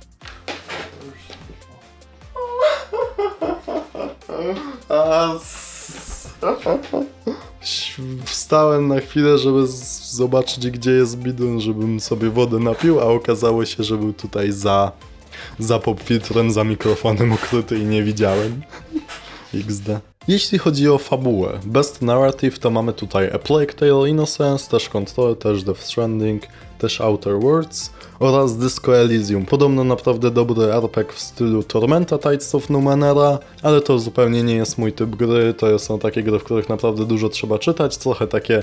Wstałem 8.25 8.89
na 8.89 9.01
chwilę, 9.01 9.39
żeby 9.39 9.67
zobaczyć 10.11 10.71
gdzie 10.71 10.91
jest 10.91 11.19
bidon, 11.19 11.61
żebym 11.61 12.01
sobie 12.01 12.31
wodę 12.31 12.59
napił, 12.59 13.01
a 13.01 13.05
okazało 13.05 13.65
się, 13.65 13.85
że 13.85 13.97
był 13.97 14.13
tutaj 14.13 14.53
za, 14.53 14.93
za 15.59 15.79
popfiltrem, 15.79 16.51
za 16.51 16.65
mikrofonem 16.65 17.33
ukryty 17.33 17.79
i 17.79 17.85
nie 17.85 18.03
widziałem. 18.03 18.63
XD. 19.55 20.10
Jeśli 20.29 20.59
chodzi 20.59 20.89
o 20.89 20.99
fabułę, 20.99 21.59
Best 21.65 22.03
Narrative 22.03 22.59
to 22.59 22.71
mamy 22.71 22.93
tutaj 22.93 23.31
A 23.33 23.39
Plague 23.39 23.73
Tale 23.73 24.09
Innocence, 24.09 24.71
też 24.71 24.89
Control, 24.89 25.37
też 25.37 25.65
Death 25.65 25.81
Stranding, 25.81 26.43
też 26.79 27.01
Outer 27.01 27.41
Worlds 27.41 27.91
oraz 28.19 28.59
Disco 28.59 28.99
Elysium. 28.99 29.47
Podobno 29.47 29.85
naprawdę 29.85 30.31
dobry 30.31 30.73
RPG 30.73 31.13
w 31.15 31.21
stylu 31.21 31.63
Tormenta 31.63 32.19
Tides 32.19 32.55
of 32.55 32.71
Numenera, 32.71 33.39
ale 33.63 33.81
to 33.81 33.99
zupełnie 33.99 34.43
nie 34.43 34.55
jest 34.55 34.79
mój 34.79 34.93
typ 34.93 35.11
gry, 35.11 35.55
to 35.55 35.79
są 35.79 35.99
takie 35.99 36.23
gry, 36.23 36.39
w 36.39 36.45
których 36.45 36.69
naprawdę 36.69 37.05
dużo 37.05 37.29
trzeba 37.29 37.59
czytać, 37.59 37.97
trochę 37.97 38.27
takie 38.27 38.63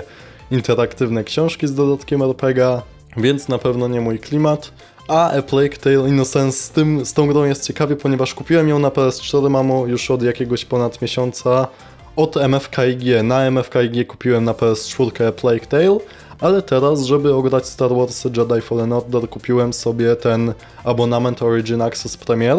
interaktywne 0.50 1.24
książki 1.24 1.66
z 1.66 1.74
dodatkiem 1.74 2.22
RPGa, 2.22 2.82
więc 3.16 3.48
na 3.48 3.58
pewno 3.58 3.88
nie 3.88 4.00
mój 4.00 4.18
klimat. 4.18 4.72
A 5.08 5.30
A 5.30 5.42
Plague 5.42 5.76
Tale 5.76 6.08
Innocence 6.08 6.58
z, 6.58 6.70
tym, 6.70 7.06
z 7.06 7.12
tą 7.12 7.26
grą 7.26 7.44
jest 7.44 7.66
ciekawie, 7.66 7.96
ponieważ 7.96 8.34
kupiłem 8.34 8.68
ją 8.68 8.78
na 8.78 8.88
PS4, 8.88 9.50
mamo, 9.50 9.86
już 9.86 10.10
od 10.10 10.22
jakiegoś 10.22 10.64
ponad 10.64 11.02
miesiąca 11.02 11.68
od 12.16 12.36
MFKIG. 12.36 13.22
Na 13.22 13.50
MFKIG 13.50 14.06
kupiłem 14.06 14.44
na 14.44 14.52
PS4 14.52 15.24
A 15.24 15.32
Plague 15.32 15.66
Tale, 15.66 15.98
ale 16.40 16.62
teraz, 16.62 17.02
żeby 17.02 17.34
ograć 17.34 17.66
Star 17.66 17.94
Wars 17.94 18.24
Jedi 18.24 18.60
Fallen 18.60 18.92
Order, 18.92 19.28
kupiłem 19.28 19.72
sobie 19.72 20.16
ten 20.16 20.54
abonament 20.84 21.42
Origin 21.42 21.82
Access 21.82 22.16
Premier 22.16 22.56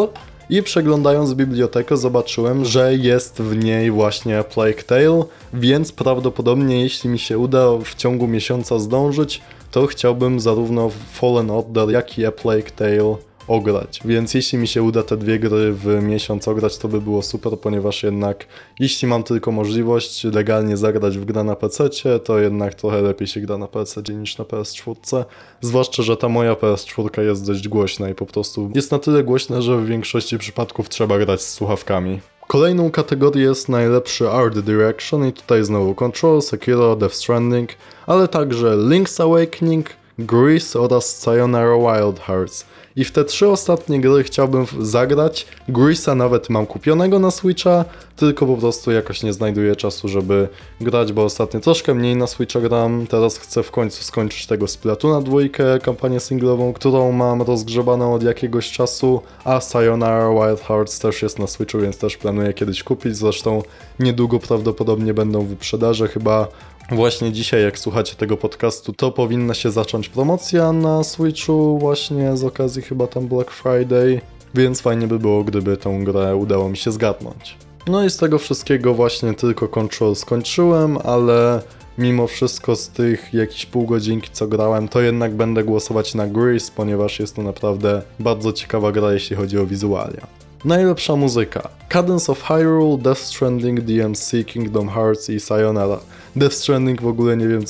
i 0.49 0.63
przeglądając 0.63 1.33
bibliotekę 1.33 1.97
zobaczyłem, 1.97 2.65
że 2.65 2.95
jest 2.95 3.41
w 3.41 3.63
niej 3.63 3.91
właśnie 3.91 4.43
Plague 4.53 4.83
Tale, 4.85 5.23
więc 5.53 5.91
prawdopodobnie 5.91 6.81
jeśli 6.81 7.09
mi 7.09 7.19
się 7.19 7.37
uda 7.37 7.67
w 7.83 7.95
ciągu 7.95 8.27
miesiąca 8.27 8.79
zdążyć, 8.79 9.41
to 9.71 9.87
chciałbym 9.87 10.39
zarówno 10.39 10.89
Fallen 11.11 11.51
Order, 11.51 11.89
jak 11.89 12.17
i 12.17 12.25
A 12.25 12.31
Plague 12.31 12.71
Tale 12.75 13.15
ograć. 13.49 13.99
Więc 14.05 14.33
jeśli 14.33 14.57
mi 14.57 14.67
się 14.67 14.83
uda 14.83 15.03
te 15.03 15.17
dwie 15.17 15.39
gry 15.39 15.73
w 15.73 16.03
miesiąc 16.03 16.47
ograć, 16.47 16.77
to 16.77 16.87
by 16.87 17.01
było 17.01 17.21
super, 17.21 17.59
ponieważ 17.59 18.03
jednak 18.03 18.45
jeśli 18.79 19.07
mam 19.07 19.23
tylko 19.23 19.51
możliwość 19.51 20.23
legalnie 20.23 20.77
zagrać 20.77 21.17
w 21.17 21.25
grę 21.25 21.43
na 21.43 21.55
PC, 21.55 21.89
to 22.23 22.39
jednak 22.39 22.75
trochę 22.75 23.01
lepiej 23.01 23.27
się 23.27 23.41
gra 23.41 23.57
na 23.57 23.67
PC 23.67 24.01
niż 24.13 24.37
na 24.37 24.45
PS4. 24.45 25.23
Zwłaszcza, 25.61 26.03
że 26.03 26.17
ta 26.17 26.29
moja 26.29 26.53
PS4 26.53 27.21
jest 27.21 27.45
dość 27.47 27.67
głośna 27.67 28.09
i 28.09 28.15
po 28.15 28.25
prostu 28.25 28.71
jest 28.75 28.91
na 28.91 28.99
tyle 28.99 29.23
głośna, 29.23 29.61
że 29.61 29.77
w 29.77 29.85
większości 29.85 30.37
przypadków 30.37 30.89
trzeba 30.89 31.19
grać 31.19 31.41
z 31.41 31.53
słuchawkami. 31.53 32.19
Kolejną 32.51 32.91
kategorię 32.91 33.43
jest 33.43 33.69
najlepszy 33.69 34.29
Art 34.29 34.59
Direction 34.59 35.27
i 35.27 35.33
tutaj 35.33 35.63
znowu 35.63 35.95
Control, 35.95 36.41
Sekiro, 36.41 36.95
Death 36.95 37.15
Stranding, 37.15 37.69
ale 38.07 38.27
także 38.27 38.67
Link's 38.67 39.23
Awakening, 39.23 39.89
Grease 40.19 40.79
oraz 40.79 41.17
Sayonara 41.17 41.77
Wild 41.77 42.19
Hearts. 42.19 42.65
I 42.95 43.03
w 43.03 43.11
te 43.11 43.25
trzy 43.25 43.47
ostatnie 43.47 44.01
gry 44.01 44.23
chciałbym 44.23 44.65
zagrać. 44.79 45.45
Grease'a 45.69 46.15
nawet 46.15 46.49
mam 46.49 46.65
kupionego 46.65 47.19
na 47.19 47.31
Switcha, 47.31 47.85
tylko 48.15 48.45
po 48.45 48.57
prostu 48.57 48.91
jakoś 48.91 49.23
nie 49.23 49.33
znajduję 49.33 49.75
czasu, 49.75 50.07
żeby 50.07 50.47
grać, 50.81 51.13
bo 51.13 51.23
ostatnio 51.23 51.59
troszkę 51.59 51.93
mniej 51.93 52.15
na 52.15 52.27
Switcha 52.27 52.61
gram. 52.61 53.07
Teraz 53.07 53.37
chcę 53.37 53.63
w 53.63 53.71
końcu 53.71 54.03
skończyć 54.03 54.47
tego 54.47 54.67
Splatoona 54.67 55.21
dwójkę, 55.21 55.79
kampanię 55.79 56.19
singlową, 56.19 56.73
którą 56.73 57.11
mam 57.11 57.41
rozgrzebaną 57.41 58.13
od 58.13 58.23
jakiegoś 58.23 58.71
czasu, 58.71 59.21
a 59.43 59.61
Sayonara 59.61 60.29
Wild 60.29 60.61
Hearts 60.61 60.99
też 60.99 61.21
jest 61.21 61.39
na 61.39 61.47
Switchu, 61.47 61.79
więc 61.79 61.97
też 61.97 62.17
planuję 62.17 62.53
kiedyś 62.53 62.83
kupić. 62.83 63.17
Zresztą 63.17 63.63
niedługo 63.99 64.39
prawdopodobnie 64.39 65.13
będą 65.13 65.41
w 65.41 65.47
wyprzedaży, 65.47 66.07
chyba 66.07 66.47
Właśnie 66.91 67.31
dzisiaj, 67.31 67.63
jak 67.63 67.79
słuchacie 67.79 68.15
tego 68.15 68.37
podcastu, 68.37 68.93
to 68.93 69.11
powinna 69.11 69.53
się 69.53 69.71
zacząć 69.71 70.09
promocja 70.09 70.71
na 70.71 71.03
Switchu, 71.03 71.79
właśnie 71.79 72.37
z 72.37 72.43
okazji 72.43 72.81
chyba 72.81 73.07
tam 73.07 73.27
Black 73.27 73.51
Friday, 73.51 74.21
więc 74.55 74.81
fajnie 74.81 75.07
by 75.07 75.19
było, 75.19 75.43
gdyby 75.43 75.77
tą 75.77 76.03
grę 76.03 76.35
udało 76.35 76.69
mi 76.69 76.77
się 76.77 76.91
zgadnąć. 76.91 77.57
No 77.87 78.03
i 78.03 78.09
z 78.09 78.17
tego 78.17 78.39
wszystkiego 78.39 78.93
właśnie 78.93 79.33
tylko 79.33 79.67
Control 79.67 80.15
skończyłem, 80.15 80.97
ale 81.03 81.61
mimo 81.97 82.27
wszystko 82.27 82.75
z 82.75 82.89
tych 82.89 83.33
jakichś 83.33 83.65
pół 83.65 83.85
godzinki 83.85 84.29
co 84.33 84.47
grałem, 84.47 84.87
to 84.87 85.01
jednak 85.01 85.35
będę 85.35 85.63
głosować 85.63 86.15
na 86.15 86.27
Grease, 86.27 86.71
ponieważ 86.75 87.19
jest 87.19 87.35
to 87.35 87.43
naprawdę 87.43 88.01
bardzo 88.19 88.53
ciekawa 88.53 88.91
gra, 88.91 89.13
jeśli 89.13 89.35
chodzi 89.35 89.57
o 89.57 89.65
wizualia. 89.65 90.27
Najlepsza 90.65 91.15
muzyka. 91.15 91.69
Cadence 91.89 92.31
of 92.31 92.43
Hyrule, 92.43 92.97
Death 92.97 93.21
Stranding, 93.21 93.81
DMC, 93.81 94.31
Kingdom 94.45 94.89
Hearts 94.89 95.29
i 95.29 95.39
Sayonara. 95.39 95.99
Death 96.35 96.55
Stranding 96.55 97.01
w 97.01 97.07
ogóle 97.07 97.37
nie 97.37 97.47
wiem... 97.47 97.61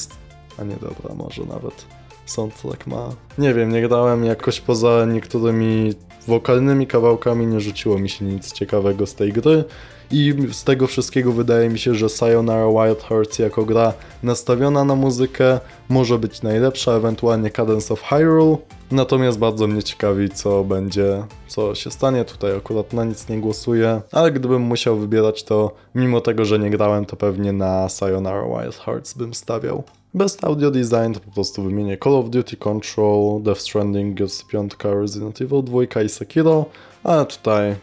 A 0.57 0.63
nie, 0.63 0.75
dobra, 0.75 1.15
może 1.15 1.43
nawet 1.45 1.85
soundtrack 2.25 2.87
ma... 2.87 3.09
Nie 3.37 3.53
wiem, 3.53 3.71
nie 3.71 3.87
grałem 3.87 4.25
jakoś 4.25 4.61
poza 4.61 5.05
niektórymi 5.05 5.93
wokalnymi 6.27 6.87
kawałkami 6.87 7.47
nie 7.47 7.59
rzuciło 7.59 7.99
mi 7.99 8.09
się 8.09 8.25
nic 8.25 8.53
ciekawego 8.53 9.07
z 9.07 9.15
tej 9.15 9.33
gry. 9.33 9.63
I 10.11 10.33
z 10.51 10.63
tego 10.63 10.87
wszystkiego 10.87 11.31
wydaje 11.31 11.69
mi 11.69 11.79
się, 11.79 11.95
że 11.95 12.09
Sayonara 12.09 12.67
Wild 12.67 13.03
Hearts 13.03 13.39
jako 13.39 13.65
gra 13.65 13.93
nastawiona 14.23 14.83
na 14.83 14.95
muzykę 14.95 15.59
może 15.89 16.19
być 16.19 16.41
najlepsza, 16.41 16.91
ewentualnie 16.91 17.49
Cadence 17.49 17.93
of 17.93 18.03
Hyrule. 18.03 18.57
Natomiast 18.91 19.39
bardzo 19.39 19.67
mnie 19.67 19.83
ciekawi, 19.83 20.29
co 20.29 20.63
będzie, 20.63 21.23
co 21.47 21.75
się 21.75 21.91
stanie. 21.91 22.25
Tutaj 22.25 22.57
akurat 22.57 22.93
na 22.93 23.05
nic 23.05 23.29
nie 23.29 23.39
głosuję, 23.39 24.01
ale 24.11 24.31
gdybym 24.31 24.61
musiał 24.61 24.97
wybierać, 24.97 25.43
to 25.43 25.75
mimo 25.95 26.21
tego, 26.21 26.45
że 26.45 26.59
nie 26.59 26.69
grałem, 26.69 27.05
to 27.05 27.15
pewnie 27.15 27.53
na 27.53 27.89
Sayonara 27.89 28.43
Wild 28.45 28.75
Hearts 28.75 29.13
bym 29.13 29.33
stawiał. 29.33 29.83
Best 30.13 30.43
Audio 30.43 30.71
Design 30.71 31.13
to 31.13 31.19
po 31.19 31.31
prostu 31.31 31.63
wymienię 31.63 31.97
Call 32.03 32.15
of 32.15 32.29
Duty 32.29 32.57
Control, 32.57 33.43
Death 33.43 33.61
Stranding, 33.61 34.17
Gears 34.17 34.43
5, 34.43 34.73
Resident 34.83 35.41
Evil 35.41 35.63
2 35.63 36.01
i 36.01 36.09
Sekiro, 36.09 36.65
ale 37.03 37.25
tutaj 37.25 37.75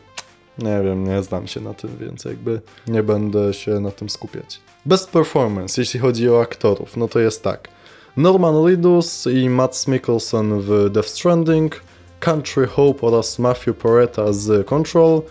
nie 0.59 0.83
wiem, 0.85 1.05
nie 1.05 1.23
znam 1.23 1.47
się 1.47 1.61
na 1.61 1.75
tym, 1.75 1.91
więc 2.01 2.25
jakby 2.25 2.61
nie 2.87 3.03
będę 3.03 3.55
się 3.55 3.81
na 3.81 3.91
tym 3.91 4.09
skupiać. 4.09 4.61
Best 4.87 5.11
Performance, 5.11 5.81
jeśli 5.81 6.01
chodzi 6.01 6.31
o 6.31 6.41
aktorów, 6.41 6.97
no 6.97 7.09
to 7.09 7.19
jest 7.21 7.43
tak. 7.43 7.69
Norman 8.17 8.65
Reedus 8.65 9.27
i 9.27 9.49
Matt 9.51 9.89
Mikkelsen 9.89 10.61
w 10.61 10.91
Death 10.91 11.09
Stranding, 11.09 11.81
Country 12.21 12.67
Hope 12.67 13.07
oraz 13.07 13.39
Matthew 13.39 13.77
Poretta 13.77 14.33
z 14.33 14.67
Control, 14.67 15.23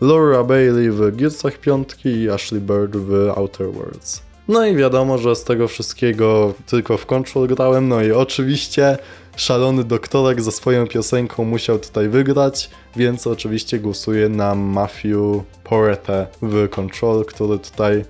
Laura 0.00 0.44
Bailey 0.44 0.90
w 0.90 1.16
Gearsach 1.16 1.58
5 1.58 1.88
i 2.04 2.30
Ashley 2.30 2.60
Bird 2.60 2.96
w 2.96 3.32
Outer 3.36 3.72
Worlds. 3.72 4.22
No 4.48 4.66
i 4.66 4.76
wiadomo, 4.76 5.18
że 5.18 5.36
z 5.36 5.44
tego 5.44 5.68
wszystkiego 5.68 6.54
tylko 6.66 6.96
w 6.96 7.06
Control 7.06 7.48
grałem, 7.48 7.88
no 7.88 8.02
i 8.02 8.12
oczywiście 8.12 8.98
szalony 9.36 9.84
doktorek 9.84 10.42
ze 10.42 10.52
swoją 10.52 10.86
piosenką 10.86 11.44
musiał 11.44 11.78
tutaj 11.78 12.08
wygrać, 12.08 12.70
więc 12.96 13.26
oczywiście 13.26 13.78
głosuję 13.78 14.28
na 14.28 14.54
Matthew 14.54 15.42
Porete 15.64 16.26
w 16.42 16.68
Control, 16.68 17.24
który 17.24 17.58
tutaj 17.58 18.04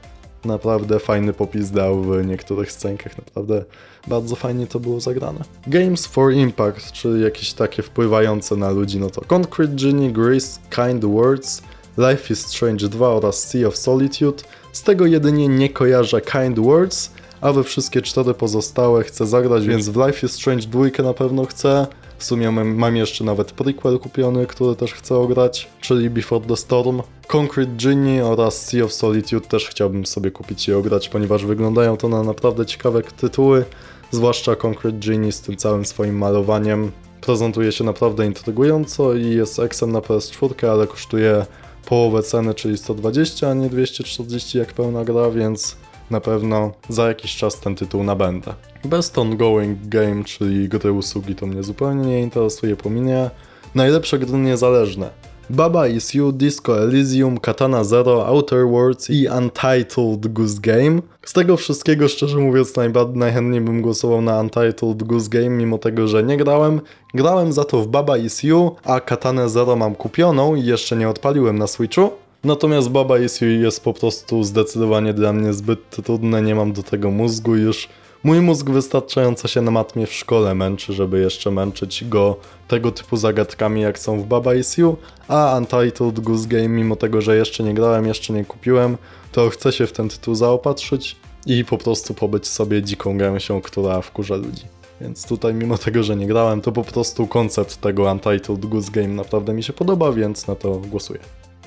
naprawdę 0.44 0.98
fajny 0.98 1.32
popis 1.32 1.70
dał 1.70 2.02
w 2.02 2.26
niektórych 2.26 2.72
scenkach, 2.72 3.18
naprawdę 3.18 3.64
bardzo 4.06 4.36
fajnie 4.36 4.66
to 4.66 4.80
było 4.80 5.00
zagrane. 5.00 5.40
Games 5.66 6.06
for 6.06 6.32
Impact, 6.32 6.92
czyli 6.92 7.22
jakieś 7.22 7.52
takie 7.52 7.82
wpływające 7.82 8.56
na 8.56 8.70
ludzi, 8.70 9.00
no 9.00 9.10
to 9.10 9.20
Concrete 9.20 9.74
Genie, 9.76 10.12
Grace, 10.12 10.60
Kind 10.70 11.04
Words, 11.04 11.62
Life 11.98 12.32
is 12.32 12.46
Strange 12.46 12.88
2 12.88 13.08
oraz 13.08 13.48
Sea 13.48 13.68
of 13.68 13.76
Solitude. 13.76 14.42
Z 14.72 14.82
tego 14.82 15.06
jedynie 15.06 15.48
nie 15.48 15.68
kojarzę 15.68 16.20
Kind 16.20 16.58
Words, 16.58 17.10
a 17.40 17.52
we 17.52 17.64
wszystkie 17.64 18.02
cztery 18.02 18.34
pozostałe 18.34 19.04
chcę 19.04 19.26
zagrać, 19.26 19.66
więc 19.66 19.88
w 19.88 20.06
Life 20.06 20.26
is 20.26 20.32
Strange 20.32 20.66
2 20.66 21.02
na 21.02 21.14
pewno 21.14 21.44
chcę. 21.44 21.86
W 22.18 22.24
sumie 22.24 22.50
mam, 22.50 22.96
jeszcze 22.96 23.24
nawet 23.24 23.52
prequel 23.52 23.98
kupiony, 23.98 24.46
który 24.46 24.76
też 24.76 24.92
chcę 24.92 25.16
ograć, 25.16 25.68
czyli 25.80 26.10
Before 26.10 26.46
the 26.46 26.56
Storm. 26.56 27.02
Concrete 27.26 27.72
Genie 27.76 28.24
oraz 28.24 28.66
Sea 28.66 28.84
of 28.84 28.92
Solitude 28.92 29.48
też 29.48 29.68
chciałbym 29.68 30.06
sobie 30.06 30.30
kupić 30.30 30.68
i 30.68 30.72
ograć, 30.72 31.08
ponieważ 31.08 31.44
wyglądają 31.44 31.96
to 31.96 32.08
na 32.08 32.22
naprawdę 32.22 32.66
ciekawe 32.66 33.02
tytuły, 33.02 33.64
zwłaszcza 34.12 34.56
Concrete 34.56 34.98
Genie 34.98 35.32
z 35.32 35.40
tym 35.40 35.56
całym 35.56 35.84
swoim 35.84 36.18
malowaniem. 36.18 36.92
Prezentuje 37.20 37.72
się 37.72 37.84
naprawdę 37.84 38.26
intrygująco 38.26 39.14
i 39.14 39.30
jest 39.30 39.58
eksem 39.58 39.92
na 39.92 39.98
PS4, 39.98 40.66
ale 40.66 40.86
kosztuje 40.86 41.46
połowę 41.86 42.22
ceny, 42.22 42.54
czyli 42.54 42.78
120, 42.78 43.50
a 43.50 43.54
nie 43.54 43.68
240 43.68 44.58
jak 44.58 44.72
pełna 44.72 45.04
gra, 45.04 45.30
więc 45.30 45.76
na 46.10 46.20
pewno 46.20 46.72
za 46.88 47.08
jakiś 47.08 47.36
czas 47.36 47.60
ten 47.60 47.74
tytuł 47.74 48.04
nabędę. 48.04 48.54
Best 48.84 49.18
Ongoing 49.18 49.78
Game, 49.88 50.24
czyli 50.24 50.68
gry 50.68 50.92
usługi, 50.92 51.34
to 51.34 51.46
mnie 51.46 51.62
zupełnie 51.62 52.06
nie 52.06 52.20
interesuje, 52.20 52.76
pominie. 52.76 53.30
Najlepsze 53.74 54.18
gry 54.18 54.38
niezależne. 54.38 55.10
Baba 55.52 55.86
Is 55.86 56.14
You, 56.14 56.32
Disco 56.32 56.82
Elysium, 56.82 57.38
Katana 57.38 57.84
Zero, 57.84 58.26
Outer 58.26 58.66
Worlds 58.66 59.10
i 59.10 59.28
Untitled 59.28 60.32
Goose 60.32 60.60
Game. 60.60 61.02
Z 61.24 61.32
tego 61.32 61.56
wszystkiego, 61.56 62.08
szczerze 62.08 62.38
mówiąc, 62.38 62.72
najchętniej 63.14 63.60
bym 63.60 63.82
głosował 63.82 64.22
na 64.22 64.40
Untitled 64.40 65.02
Goose 65.02 65.28
Game, 65.28 65.48
mimo 65.48 65.78
tego, 65.78 66.08
że 66.08 66.22
nie 66.22 66.36
grałem. 66.36 66.80
Grałem 67.14 67.52
za 67.52 67.64
to 67.64 67.82
w 67.82 67.88
Baba 67.88 68.18
Is 68.18 68.42
You, 68.42 68.76
a 68.84 69.00
Katanę 69.00 69.48
Zero 69.48 69.76
mam 69.76 69.94
kupioną 69.94 70.54
i 70.54 70.64
jeszcze 70.64 70.96
nie 70.96 71.08
odpaliłem 71.08 71.58
na 71.58 71.66
Switchu. 71.66 72.10
Natomiast 72.44 72.88
Baba 72.88 73.18
Is 73.18 73.40
You 73.40 73.48
jest 73.48 73.84
po 73.84 73.94
prostu 73.94 74.44
zdecydowanie 74.44 75.14
dla 75.14 75.32
mnie 75.32 75.52
zbyt 75.52 75.90
trudne, 75.90 76.42
nie 76.42 76.54
mam 76.54 76.72
do 76.72 76.82
tego 76.82 77.10
mózgu 77.10 77.56
już. 77.56 77.88
Mój 78.24 78.40
mózg 78.40 78.70
wystarczająco 78.70 79.48
się 79.48 79.60
na 79.62 79.70
matmie 79.70 80.06
w 80.06 80.12
szkole 80.12 80.54
męczy, 80.54 80.92
żeby 80.92 81.20
jeszcze 81.20 81.50
męczyć 81.50 82.04
go 82.04 82.36
tego 82.68 82.92
typu 82.92 83.16
zagadkami 83.16 83.80
jak 83.80 83.98
są 83.98 84.20
w 84.20 84.26
Baba 84.26 84.54
Is 84.54 84.78
You, 84.78 84.96
a 85.28 85.58
Untitled 85.58 86.20
Goose 86.20 86.48
Game, 86.48 86.68
mimo 86.68 86.96
tego, 86.96 87.20
że 87.20 87.36
jeszcze 87.36 87.62
nie 87.62 87.74
grałem, 87.74 88.06
jeszcze 88.06 88.32
nie 88.32 88.44
kupiłem, 88.44 88.96
to 89.32 89.50
chcę 89.50 89.72
się 89.72 89.86
w 89.86 89.92
ten 89.92 90.08
tytuł 90.08 90.34
zaopatrzyć 90.34 91.16
i 91.46 91.64
po 91.64 91.78
prostu 91.78 92.14
pobyć 92.14 92.46
sobie 92.46 92.82
dziką 92.82 93.18
gęsią, 93.18 93.60
która 93.60 94.00
wkurza 94.00 94.36
ludzi. 94.36 94.64
Więc 95.00 95.26
tutaj 95.26 95.54
mimo 95.54 95.78
tego, 95.78 96.02
że 96.02 96.16
nie 96.16 96.26
grałem, 96.26 96.60
to 96.60 96.72
po 96.72 96.84
prostu 96.84 97.26
koncept 97.26 97.80
tego 97.80 98.12
Untitled 98.12 98.66
Goose 98.66 98.90
Game 98.90 99.08
naprawdę 99.08 99.54
mi 99.54 99.62
się 99.62 99.72
podoba, 99.72 100.12
więc 100.12 100.46
na 100.46 100.54
to 100.54 100.74
głosuję. 100.78 101.20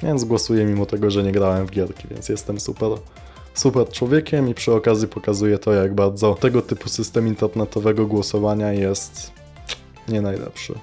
Więc 0.04 0.24
głosuję 0.24 0.65
mimo 0.65 0.86
tego, 0.86 1.12
że 1.12 1.24
nie 1.24 1.32
grałem 1.32 1.68
w 1.68 1.72
gierki, 1.72 2.08
więc 2.12 2.30
jestem 2.30 2.60
super, 2.60 2.89
super 3.56 3.89
człowiekiem 3.89 4.50
i 4.50 4.54
przy 4.54 4.74
okazji 4.74 5.08
pokazuję 5.08 5.60
to, 5.60 5.74
jak 5.74 5.94
bardzo 5.94 6.34
tego 6.34 6.62
typu 6.62 6.89
system 6.89 7.28
internetowego 7.28 8.06
głosowania 8.06 8.74
jest 8.74 9.32
nie 10.10 10.22
najlepszy. 10.22 10.74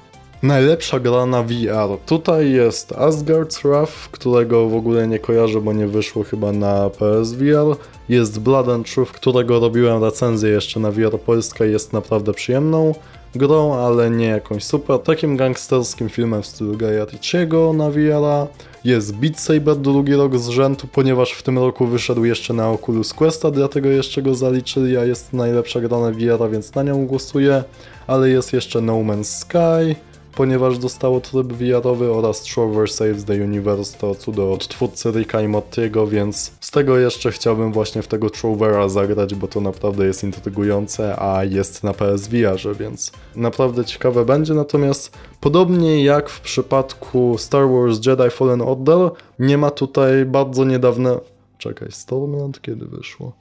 Najlepsza 0.43 1.01
gra 1.01 1.27
na 1.27 1.43
VR. 1.43 1.99
Tutaj 2.07 2.51
jest 2.51 2.91
Asgard's 2.91 3.69
Wrath, 3.69 3.93
którego 4.11 4.69
w 4.69 4.75
ogóle 4.75 5.09
nie 5.09 5.19
kojarzę, 5.19 5.61
bo 5.61 5.73
nie 5.73 5.87
wyszło 5.87 6.25
chyba 6.25 6.53
na 6.53 6.91
PSVR. 6.91 7.77
Jest 8.09 8.41
Blood 8.41 8.69
and 8.69 8.95
Truth, 8.95 9.13
którego 9.13 9.61
robiłem 9.61 10.05
recenzję 10.05 10.51
jeszcze 10.51 10.81
na 10.81 10.91
VR 10.91 11.21
Polska 11.21 11.65
jest 11.65 11.93
naprawdę 11.93 12.33
przyjemną 12.33 12.95
grą, 13.35 13.75
ale 13.75 14.11
nie 14.11 14.27
jakąś 14.27 14.65
super. 14.65 14.99
Takim 14.99 15.37
gangsterskim 15.37 16.09
filmem 16.09 16.43
w 16.43 16.47
stylu 16.47 16.79
Ricciego 17.13 17.73
na 17.73 17.91
VR. 17.91 18.49
Jest 18.85 19.15
Beat 19.15 19.41
Saber 19.41 19.77
drugi 19.77 20.15
rok 20.15 20.39
z 20.39 20.49
rzędu, 20.49 20.87
ponieważ 20.93 21.33
w 21.33 21.43
tym 21.43 21.59
roku 21.59 21.87
wyszedł 21.87 22.25
jeszcze 22.25 22.55
na 22.55 22.71
Oculus 22.71 23.15
Questa, 23.15 23.51
dlatego 23.51 23.89
jeszcze 23.89 24.23
go 24.23 24.35
zaliczyli, 24.35 24.97
a 24.97 25.05
jest 25.05 25.33
najlepsza 25.33 25.81
gra 25.81 26.01
na 26.01 26.11
VR, 26.11 26.51
więc 26.51 26.75
na 26.75 26.83
nią 26.83 27.07
głosuję. 27.07 27.65
Ale 28.07 28.29
jest 28.29 28.53
jeszcze 28.53 28.81
No 28.81 28.93
Man's 28.93 29.25
Sky, 29.25 29.97
ponieważ 30.35 30.79
dostało 30.79 31.21
tryb 31.21 31.53
VR-owy 31.53 32.13
oraz 32.13 32.43
Trover 32.43 32.91
Saves 32.91 33.25
the 33.25 33.35
Universe, 33.35 33.99
to 33.99 34.15
cudo 34.15 34.53
od 34.53 34.69
twórcy 34.69 35.11
Ricka 35.11 35.41
i 35.41 35.49
Mortiego, 35.49 36.07
więc 36.07 36.53
z 36.61 36.71
tego 36.71 36.99
jeszcze 36.99 37.33
chciałbym 37.33 37.73
właśnie 37.73 38.03
w 38.03 38.09
tego 38.09 38.31
Trovera 38.31 38.89
zagrać, 38.89 39.35
bo 39.35 39.49
to 39.49 39.61
naprawdę 39.61 40.07
jest 40.07 40.25
intrygujące, 40.25 41.23
a 41.23 41.45
jest 41.45 41.85
na 41.85 41.95
PSVR, 41.95 42.77
więc 42.79 43.13
naprawdę 43.37 43.85
ciekawe 43.85 44.25
będzie, 44.25 44.55
natomiast 44.55 45.17
podobnie 45.41 46.05
jak 46.05 46.29
w 46.29 46.41
przypadku 46.41 47.39
Star 47.39 47.69
Wars 47.69 48.07
Jedi 48.07 48.31
Fallen 48.31 48.63
Order, 48.63 49.11
nie 49.39 49.59
ma 49.59 49.71
tutaj 49.71 50.25
bardzo 50.25 50.65
niedawne... 50.65 51.19
Czekaj, 51.59 51.89
Stormland 51.91 52.63
kiedy 52.63 52.87
wyszło? 52.87 53.33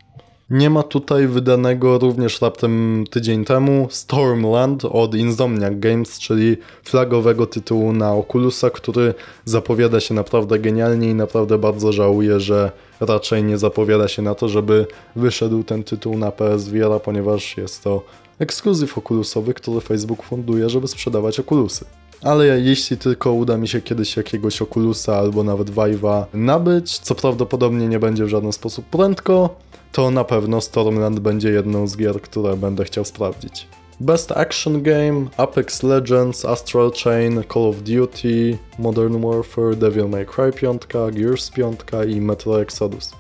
Nie 0.52 0.70
ma 0.70 0.84
tutaj 0.84 1.28
wydanego 1.28 1.98
również 1.98 2.42
raptem 2.42 3.06
tydzień 3.10 3.46
temu 3.46 3.88
Stormland 3.90 4.86
od 4.86 5.16
Insomniac 5.16 5.74
Games, 5.76 6.20
czyli 6.20 6.58
flagowego 6.84 7.46
tytułu 7.46 7.94
na 7.94 8.14
Oculusa, 8.16 8.70
który 8.70 9.14
zapowiada 9.46 10.00
się 10.00 10.14
naprawdę 10.14 10.60
genialnie 10.60 11.10
i 11.10 11.16
naprawdę 11.16 11.58
bardzo 11.58 11.92
żałuję, 11.92 12.40
że 12.40 12.72
raczej 13.00 13.44
nie 13.44 13.58
zapowiada 13.58 14.08
się 14.08 14.22
na 14.22 14.36
to, 14.36 14.50
żeby 14.50 14.88
wyszedł 15.16 15.64
ten 15.64 15.84
tytuł 15.84 16.18
na 16.18 16.32
PSVR, 16.32 17.02
ponieważ 17.04 17.58
jest 17.58 17.84
to 17.84 18.02
ekskluzyw 18.40 18.98
Oculusowy, 18.98 19.54
który 19.54 19.82
Facebook 19.82 20.24
funduje, 20.24 20.70
żeby 20.70 20.88
sprzedawać 20.88 21.40
Oculusy. 21.40 21.86
Ale 22.24 22.60
jeśli 22.60 22.98
tylko 22.98 23.34
uda 23.34 23.58
mi 23.58 23.68
się 23.68 23.82
kiedyś 23.82 24.18
jakiegoś 24.18 24.62
Oculusa 24.62 25.16
albo 25.16 25.44
nawet 25.44 25.72
Vive'a 25.72 26.26
nabyć, 26.34 27.00
co 27.00 27.16
prawdopodobnie 27.16 27.88
nie 27.88 28.00
będzie 28.00 28.26
w 28.26 28.30
żaden 28.30 28.52
sposób 28.52 28.86
prędko, 28.86 29.56
to 29.92 30.12
na 30.12 30.24
pewno 30.24 30.62
Stormland 30.62 31.20
będzie 31.20 31.50
jedną 31.50 31.88
z 31.88 31.98
gier, 31.98 32.22
które 32.22 32.58
będę 32.58 32.84
chciał 32.84 33.06
sprawdzić. 33.06 33.68
Best 34.00 34.32
Action 34.32 34.82
Game, 34.82 35.26
Apex 35.38 35.84
Legends, 35.84 36.46
Astral 36.46 36.92
Chain, 37.04 37.44
Call 37.54 37.64
of 37.64 37.76
Duty, 37.84 38.58
Modern 38.80 39.22
Warfare, 39.22 39.76
Devil 39.76 40.10
May 40.10 40.26
Cry 40.26 40.52
5, 40.52 40.82
Gears 41.12 41.52
5 41.52 41.80
i 42.08 42.22
Metro 42.22 42.62
Exodus. 42.62 43.12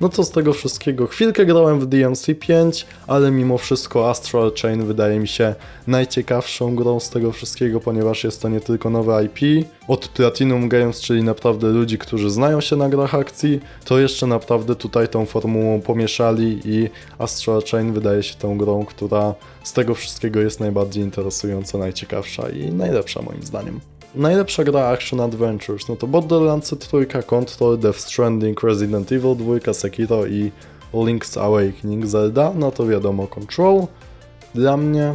No 0.00 0.08
to 0.08 0.24
z 0.24 0.30
tego 0.30 0.52
wszystkiego 0.52 1.06
chwilkę 1.06 1.46
grałem 1.46 1.80
w 1.80 1.86
DMC 1.86 2.26
5, 2.40 2.86
ale 3.06 3.30
mimo 3.30 3.58
wszystko 3.58 4.10
Astral 4.10 4.52
Chain 4.62 4.84
wydaje 4.84 5.18
mi 5.18 5.28
się 5.28 5.54
najciekawszą 5.86 6.76
grą 6.76 7.00
z 7.00 7.10
tego 7.10 7.32
wszystkiego, 7.32 7.80
ponieważ 7.80 8.24
jest 8.24 8.42
to 8.42 8.48
nie 8.48 8.60
tylko 8.60 8.90
nowe 8.90 9.24
IP 9.24 9.66
od 9.88 10.08
Platinum 10.08 10.68
Games, 10.68 11.00
czyli 11.00 11.22
naprawdę 11.22 11.68
ludzi, 11.68 11.98
którzy 11.98 12.30
znają 12.30 12.60
się 12.60 12.76
na 12.76 12.88
grach 12.88 13.14
akcji, 13.14 13.60
to 13.84 13.98
jeszcze 13.98 14.26
naprawdę 14.26 14.74
tutaj 14.74 15.08
tą 15.08 15.26
formułą 15.26 15.80
pomieszali 15.80 16.60
i 16.64 16.90
Astral 17.18 17.62
Chain 17.70 17.92
wydaje 17.92 18.22
się 18.22 18.34
tą 18.34 18.58
grą, 18.58 18.84
która 18.84 19.34
z 19.62 19.72
tego 19.72 19.94
wszystkiego 19.94 20.40
jest 20.40 20.60
najbardziej 20.60 21.04
interesująca, 21.04 21.78
najciekawsza 21.78 22.48
i 22.48 22.72
najlepsza 22.72 23.22
moim 23.22 23.42
zdaniem. 23.42 23.80
Najlepsza 24.14 24.64
gra 24.64 24.80
Action 24.80 25.20
Adventures, 25.20 25.88
no 25.88 25.96
to 25.96 26.06
Borderlands 26.06 26.74
3, 26.78 27.06
Control, 27.26 27.78
Death 27.78 27.98
Stranding, 27.98 28.62
Resident 28.62 29.12
Evil 29.12 29.36
2, 29.36 29.74
Sekiro 29.74 30.26
i 30.26 30.52
Link's 30.94 31.38
Awakening, 31.38 32.06
Zelda, 32.06 32.52
no 32.54 32.70
to 32.70 32.86
wiadomo 32.86 33.26
Control. 33.26 33.86
Dla 34.54 34.76
mnie, 34.76 35.14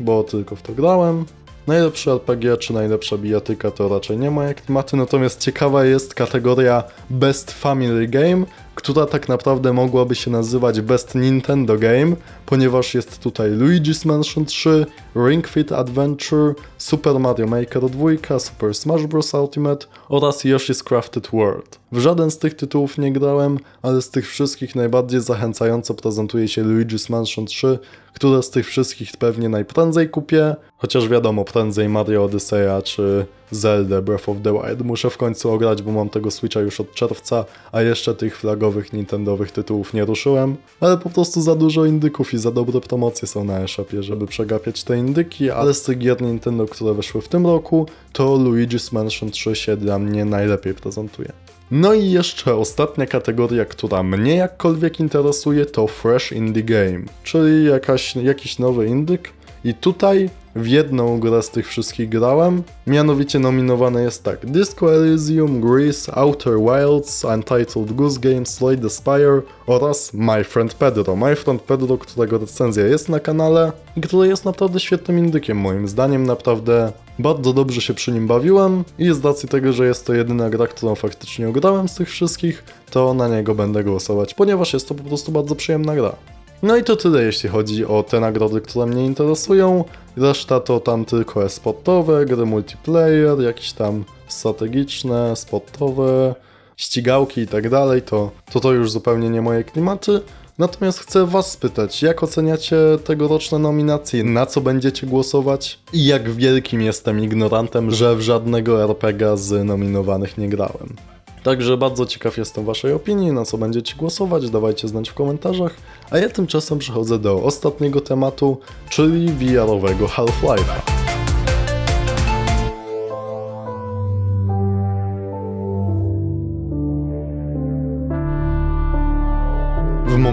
bo 0.00 0.24
tylko 0.24 0.56
w 0.56 0.62
to 0.62 0.72
grałem. 0.72 1.24
Najlepszy 1.66 2.10
RPG 2.10 2.56
czy 2.56 2.72
najlepsza 2.72 3.18
bijatyka 3.18 3.70
to 3.70 3.88
raczej 3.88 4.18
nie 4.18 4.30
moje 4.30 4.54
klimaty, 4.54 4.96
natomiast 4.96 5.40
ciekawa 5.40 5.84
jest 5.84 6.14
kategoria 6.14 6.82
Best 7.10 7.52
Family 7.52 8.08
Game, 8.08 8.46
która 8.76 9.06
tak 9.06 9.28
naprawdę 9.28 9.72
mogłaby 9.72 10.14
się 10.14 10.30
nazywać 10.30 10.80
Best 10.80 11.14
Nintendo 11.14 11.76
Game, 11.78 12.16
ponieważ 12.46 12.94
jest 12.94 13.18
tutaj 13.18 13.50
Luigi's 13.50 14.06
Mansion 14.06 14.44
3, 14.44 14.86
Ring 15.28 15.46
Fit 15.48 15.72
Adventure, 15.72 16.54
Super 16.78 17.20
Mario 17.20 17.46
Maker 17.46 17.90
2, 17.90 18.38
Super 18.38 18.74
Smash 18.74 19.06
Bros. 19.06 19.34
Ultimate 19.34 19.86
oraz 20.08 20.44
Yoshi's 20.44 20.82
Crafted 20.84 21.28
World. 21.32 21.78
W 21.92 21.98
żaden 21.98 22.30
z 22.30 22.38
tych 22.38 22.54
tytułów 22.54 22.98
nie 22.98 23.12
grałem, 23.12 23.58
ale 23.82 24.02
z 24.02 24.10
tych 24.10 24.28
wszystkich 24.28 24.74
najbardziej 24.74 25.20
zachęcająco 25.20 25.94
prezentuje 25.94 26.48
się 26.48 26.64
Luigi's 26.64 27.10
Mansion 27.10 27.46
3, 27.46 27.78
które 28.12 28.42
z 28.42 28.50
tych 28.50 28.66
wszystkich 28.66 29.10
pewnie 29.18 29.48
najprędzej 29.48 30.08
kupię, 30.08 30.56
chociaż 30.76 31.08
wiadomo, 31.08 31.44
prędzej 31.44 31.88
Mario 31.88 32.24
Odyssey 32.24 32.82
czy 32.84 33.26
Zelda 33.50 34.02
Breath 34.02 34.28
of 34.28 34.36
the 34.42 34.52
Wild 34.52 34.82
muszę 34.84 35.10
w 35.10 35.16
końcu 35.16 35.50
ograć, 35.50 35.82
bo 35.82 35.92
mam 35.92 36.08
tego 36.08 36.30
Switcha 36.30 36.60
już 36.60 36.80
od 36.80 36.92
czerwca, 36.92 37.44
a 37.72 37.82
jeszcze 37.82 38.14
tych 38.14 38.36
flagowych 38.36 38.92
Nintendowych 38.92 39.52
tytułów 39.52 39.94
nie 39.94 40.04
ruszyłem, 40.04 40.56
ale 40.80 40.98
po 40.98 41.10
prostu 41.10 41.40
za 41.40 41.54
dużo 41.54 41.84
indyków 41.84 42.34
i 42.34 42.38
za 42.38 42.50
dobre 42.50 42.80
promocje 42.80 43.28
są 43.28 43.44
na 43.44 43.60
eShopie, 43.60 44.02
żeby 44.02 44.26
przegapiać 44.26 44.84
te 44.84 44.98
indyki, 44.98 45.50
ale 45.50 45.74
z 45.74 45.82
tych 45.82 45.98
gier 45.98 46.22
Nintendo, 46.22 46.66
które 46.66 46.94
wyszły 46.94 47.22
w 47.22 47.28
tym 47.28 47.46
roku, 47.46 47.86
to 48.12 48.24
Luigi's 48.24 48.92
Mansion 48.92 49.30
3 49.30 49.54
się 49.54 49.76
dla 49.76 49.98
mnie 49.98 50.24
najlepiej 50.24 50.74
prezentuje. 50.74 51.32
No 51.70 51.94
i 51.94 52.10
jeszcze 52.10 52.54
ostatnia 52.54 53.06
kategoria, 53.06 53.64
która 53.64 54.02
mnie 54.02 54.36
jakkolwiek 54.36 55.00
interesuje, 55.00 55.66
to 55.66 55.86
Fresh 55.86 56.32
Indie 56.32 56.62
Game, 56.62 57.04
czyli 57.22 57.64
jakaś, 57.64 58.16
jakiś 58.16 58.58
nowy 58.58 58.86
indyk. 58.86 59.35
I 59.66 59.74
tutaj 59.74 60.30
w 60.56 60.66
jedną 60.66 61.20
grę 61.20 61.42
z 61.42 61.50
tych 61.50 61.68
wszystkich 61.68 62.08
grałem, 62.08 62.62
mianowicie 62.86 63.38
nominowane 63.38 64.02
jest 64.02 64.24
tak 64.24 64.46
Disco 64.46 64.94
Elysium, 64.94 65.60
Grease, 65.60 66.14
Outer 66.14 66.58
Wilds, 66.58 67.24
Untitled 67.24 67.92
Goose 67.92 68.20
Game, 68.20 68.46
Slay 68.46 68.78
the 68.78 68.90
Spire 68.90 69.42
oraz 69.66 70.14
My 70.14 70.44
Friend 70.44 70.74
Pedro. 70.74 71.16
My 71.16 71.36
Friend 71.36 71.62
Pedro, 71.62 71.98
którego 71.98 72.38
recenzja 72.38 72.86
jest 72.86 73.08
na 73.08 73.20
kanale 73.20 73.72
i 73.96 74.00
który 74.00 74.28
jest 74.28 74.44
naprawdę 74.44 74.80
świetnym 74.80 75.18
indykiem 75.18 75.58
moim 75.58 75.88
zdaniem, 75.88 76.26
naprawdę 76.26 76.92
bardzo 77.18 77.52
dobrze 77.52 77.80
się 77.80 77.94
przy 77.94 78.12
nim 78.12 78.26
bawiłem 78.26 78.84
i 78.98 79.12
z 79.12 79.24
racji 79.24 79.48
tego, 79.48 79.72
że 79.72 79.86
jest 79.86 80.06
to 80.06 80.14
jedyna 80.14 80.50
gra, 80.50 80.66
którą 80.66 80.94
faktycznie 80.94 81.48
ograłem 81.48 81.88
z 81.88 81.94
tych 81.94 82.08
wszystkich, 82.08 82.64
to 82.90 83.14
na 83.14 83.28
niego 83.28 83.54
będę 83.54 83.84
głosować, 83.84 84.34
ponieważ 84.34 84.72
jest 84.72 84.88
to 84.88 84.94
po 84.94 85.04
prostu 85.04 85.32
bardzo 85.32 85.54
przyjemna 85.54 85.94
gra. 85.94 86.16
No 86.62 86.76
i 86.76 86.84
to 86.84 86.96
tyle, 86.96 87.22
jeśli 87.22 87.48
chodzi 87.48 87.84
o 87.84 88.02
te 88.02 88.20
nagrody, 88.20 88.60
które 88.60 88.86
mnie 88.86 89.06
interesują. 89.06 89.84
Reszta 90.16 90.60
to 90.60 90.80
tam 90.80 91.04
tylko 91.04 91.44
e-sportowe, 91.44 92.26
gry 92.26 92.46
multiplayer, 92.46 93.40
jakieś 93.40 93.72
tam 93.72 94.04
strategiczne, 94.28 95.36
sportowe, 95.36 96.34
ścigałki 96.76 97.40
i 97.40 97.46
tak 97.46 97.68
dalej, 97.68 98.02
to, 98.02 98.30
to 98.52 98.60
to 98.60 98.72
już 98.72 98.90
zupełnie 98.90 99.30
nie 99.30 99.42
moje 99.42 99.64
klimaty. 99.64 100.20
Natomiast 100.58 100.98
chcę 100.98 101.26
Was 101.26 101.50
spytać, 101.50 102.02
jak 102.02 102.22
oceniacie 102.22 102.76
tegoroczne 103.04 103.58
nominacje, 103.58 104.24
na 104.24 104.46
co 104.46 104.60
będziecie 104.60 105.06
głosować 105.06 105.78
i 105.92 106.06
jak 106.06 106.30
wielkim 106.30 106.82
jestem 106.82 107.20
ignorantem, 107.20 107.90
że 107.90 108.16
w 108.16 108.20
żadnego 108.20 108.84
RPG 108.84 109.36
z 109.36 109.64
nominowanych 109.64 110.38
nie 110.38 110.48
grałem. 110.48 110.96
Także 111.46 111.76
bardzo 111.76 112.06
ciekaw 112.06 112.36
jestem 112.36 112.64
Waszej 112.64 112.92
opinii, 112.92 113.32
na 113.32 113.44
co 113.44 113.58
będziecie 113.58 113.96
głosować, 113.96 114.50
dawajcie 114.50 114.88
znać 114.88 115.10
w 115.10 115.14
komentarzach. 115.14 115.74
A 116.10 116.18
ja 116.18 116.28
tymczasem 116.28 116.78
przechodzę 116.78 117.18
do 117.18 117.42
ostatniego 117.42 118.00
tematu, 118.00 118.58
czyli 118.88 119.28
VR-owego 119.28 120.06
Half-Life'a. 120.06 121.15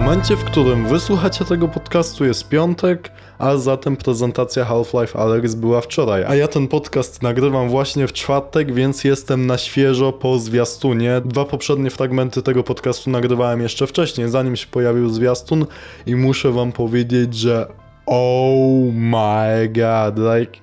Momencie, 0.04 0.36
w 0.36 0.44
którym 0.44 0.88
wysłuchacie 0.88 1.44
tego 1.44 1.68
podcastu 1.68 2.24
jest 2.24 2.48
piątek, 2.48 3.10
a 3.38 3.56
zatem 3.56 3.96
prezentacja 3.96 4.64
Half-Life 4.64 5.18
Alex 5.18 5.54
była 5.54 5.80
wczoraj. 5.80 6.24
A 6.24 6.34
ja 6.34 6.48
ten 6.48 6.68
podcast 6.68 7.22
nagrywam 7.22 7.68
właśnie 7.68 8.06
w 8.06 8.12
czwartek, 8.12 8.74
więc 8.74 9.04
jestem 9.04 9.46
na 9.46 9.58
świeżo 9.58 10.12
po 10.12 10.38
zwiastunie. 10.38 11.22
Dwa 11.24 11.44
poprzednie 11.44 11.90
fragmenty 11.90 12.42
tego 12.42 12.62
podcastu 12.62 13.10
nagrywałem 13.10 13.60
jeszcze 13.60 13.86
wcześniej, 13.86 14.28
zanim 14.28 14.56
się 14.56 14.66
pojawił 14.66 15.08
zwiastun 15.08 15.66
i 16.06 16.16
muszę 16.16 16.52
wam 16.52 16.72
powiedzieć, 16.72 17.34
że 17.34 17.66
oh 18.06 18.92
my 18.92 19.68
god, 19.68 20.18
like... 20.18 20.58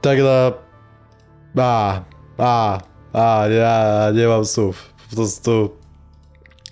Ta 0.00 0.16
gra... 0.16 0.52
A, 1.58 2.00
a, 2.38 2.80
a, 3.12 3.48
ja 3.48 4.06
nie 4.14 4.26
mam 4.26 4.44
słów. 4.44 4.94
Po 5.10 5.16
prostu 5.16 5.70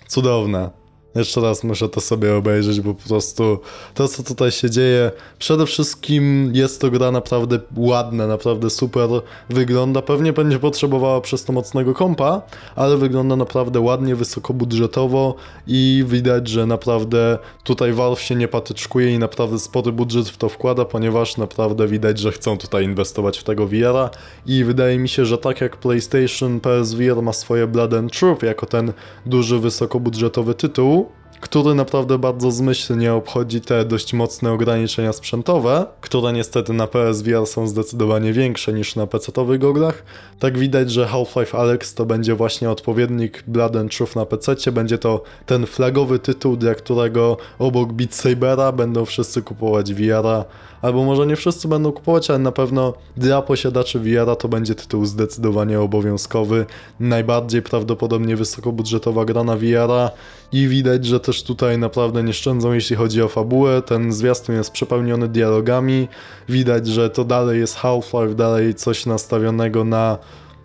cudowne. 0.07 0.78
Jeszcze 1.15 1.41
raz 1.41 1.63
muszę 1.63 1.89
to 1.89 2.01
sobie 2.01 2.35
obejrzeć, 2.35 2.81
bo 2.81 2.93
po 2.93 3.09
prostu 3.09 3.59
to, 3.93 4.07
co 4.07 4.23
tutaj 4.23 4.51
się 4.51 4.69
dzieje, 4.69 5.11
przede 5.39 5.65
wszystkim 5.65 6.51
jest 6.55 6.81
to 6.81 6.91
gra 6.91 7.11
naprawdę 7.11 7.59
ładna, 7.77 8.27
naprawdę 8.27 8.69
super 8.69 9.09
wygląda. 9.49 10.01
Pewnie 10.01 10.33
będzie 10.33 10.59
potrzebowała 10.59 11.21
przez 11.21 11.43
to 11.43 11.53
mocnego 11.53 11.93
kompa, 11.93 12.41
ale 12.75 12.97
wygląda 12.97 13.35
naprawdę 13.35 13.79
ładnie, 13.79 14.15
wysokobudżetowo 14.15 15.35
i 15.67 16.03
widać, 16.07 16.47
że 16.47 16.65
naprawdę 16.65 17.37
tutaj 17.63 17.93
Valve 17.93 18.21
się 18.21 18.35
nie 18.35 18.47
patyczkuje 18.47 19.15
i 19.15 19.19
naprawdę 19.19 19.59
spory 19.59 19.91
budżet 19.91 20.29
w 20.29 20.37
to 20.37 20.49
wkłada, 20.49 20.85
ponieważ 20.85 21.37
naprawdę 21.37 21.87
widać, 21.87 22.19
że 22.19 22.31
chcą 22.31 22.57
tutaj 22.57 22.83
inwestować 22.83 23.37
w 23.37 23.43
tego 23.43 23.67
VR-a 23.67 24.09
i 24.45 24.63
wydaje 24.63 24.99
mi 24.99 25.09
się, 25.09 25.25
że 25.25 25.37
tak 25.37 25.61
jak 25.61 25.77
PlayStation 25.77 26.59
PSVR 26.59 27.21
ma 27.21 27.33
swoje 27.33 27.67
Blood 27.67 27.93
and 27.93 28.19
Truth 28.19 28.43
jako 28.43 28.65
ten 28.65 28.93
duży, 29.25 29.59
wysokobudżetowy 29.59 30.53
tytuł, 30.53 30.98
który 31.41 31.75
naprawdę 31.75 32.17
bardzo 32.17 32.51
zmyślnie 32.51 33.13
obchodzi 33.13 33.61
te 33.61 33.85
dość 33.85 34.13
mocne 34.13 34.51
ograniczenia 34.51 35.13
sprzętowe, 35.13 35.85
które 36.01 36.33
niestety 36.33 36.73
na 36.73 36.87
PSVR 36.87 37.45
są 37.45 37.67
zdecydowanie 37.67 38.33
większe 38.33 38.73
niż 38.73 38.95
na 38.95 39.07
PC-owych 39.07 39.59
goglach. 39.59 40.03
Tak 40.39 40.57
widać, 40.57 40.91
że 40.91 41.05
Half-Life 41.05 41.57
Alex 41.57 41.93
to 41.93 42.05
będzie 42.05 42.35
właśnie 42.35 42.69
odpowiednik 42.69 43.43
Blood 43.47 43.75
and 43.75 43.97
Truth 43.97 44.15
na 44.15 44.25
PC, 44.25 44.71
będzie 44.71 44.97
to 44.97 45.23
ten 45.45 45.65
flagowy 45.65 46.19
tytuł, 46.19 46.57
dla 46.57 46.75
którego 46.75 47.37
obok 47.59 47.93
Beat 47.93 48.15
Sabera 48.15 48.71
będą 48.71 49.05
wszyscy 49.05 49.41
kupować 49.41 49.93
VR-a, 49.93 50.45
albo 50.81 51.03
może 51.03 51.27
nie 51.27 51.35
wszyscy 51.35 51.67
będą 51.67 51.91
kupować, 51.91 52.29
ale 52.29 52.39
na 52.39 52.51
pewno 52.51 52.93
dla 53.17 53.41
posiadaczy 53.41 53.99
VR-a 53.99 54.35
to 54.35 54.47
będzie 54.47 54.75
tytuł 54.75 55.05
zdecydowanie 55.05 55.79
obowiązkowy, 55.79 56.65
najbardziej 56.99 57.61
prawdopodobnie 57.61 58.35
wysokobudżetowa 58.35 59.25
gra 59.25 59.43
na 59.43 59.55
VR-a 59.55 60.11
i 60.51 60.67
widać, 60.67 61.05
że 61.05 61.19
też 61.29 61.43
tutaj 61.43 61.77
naprawdę 61.77 62.23
nie 62.23 62.33
szczędzą 62.33 62.73
jeśli 62.73 62.95
chodzi 62.95 63.21
o 63.21 63.27
fabułę, 63.27 63.81
ten 63.81 64.11
zwiastun 64.11 64.55
jest 64.55 64.71
przepełniony 64.71 65.27
dialogami, 65.27 66.07
widać, 66.49 66.87
że 66.87 67.09
to 67.09 67.25
dalej 67.25 67.59
jest 67.59 67.75
Half-Life, 67.77 68.35
dalej 68.35 68.75
coś 68.75 69.05
nastawionego 69.05 69.83
na 69.83 70.17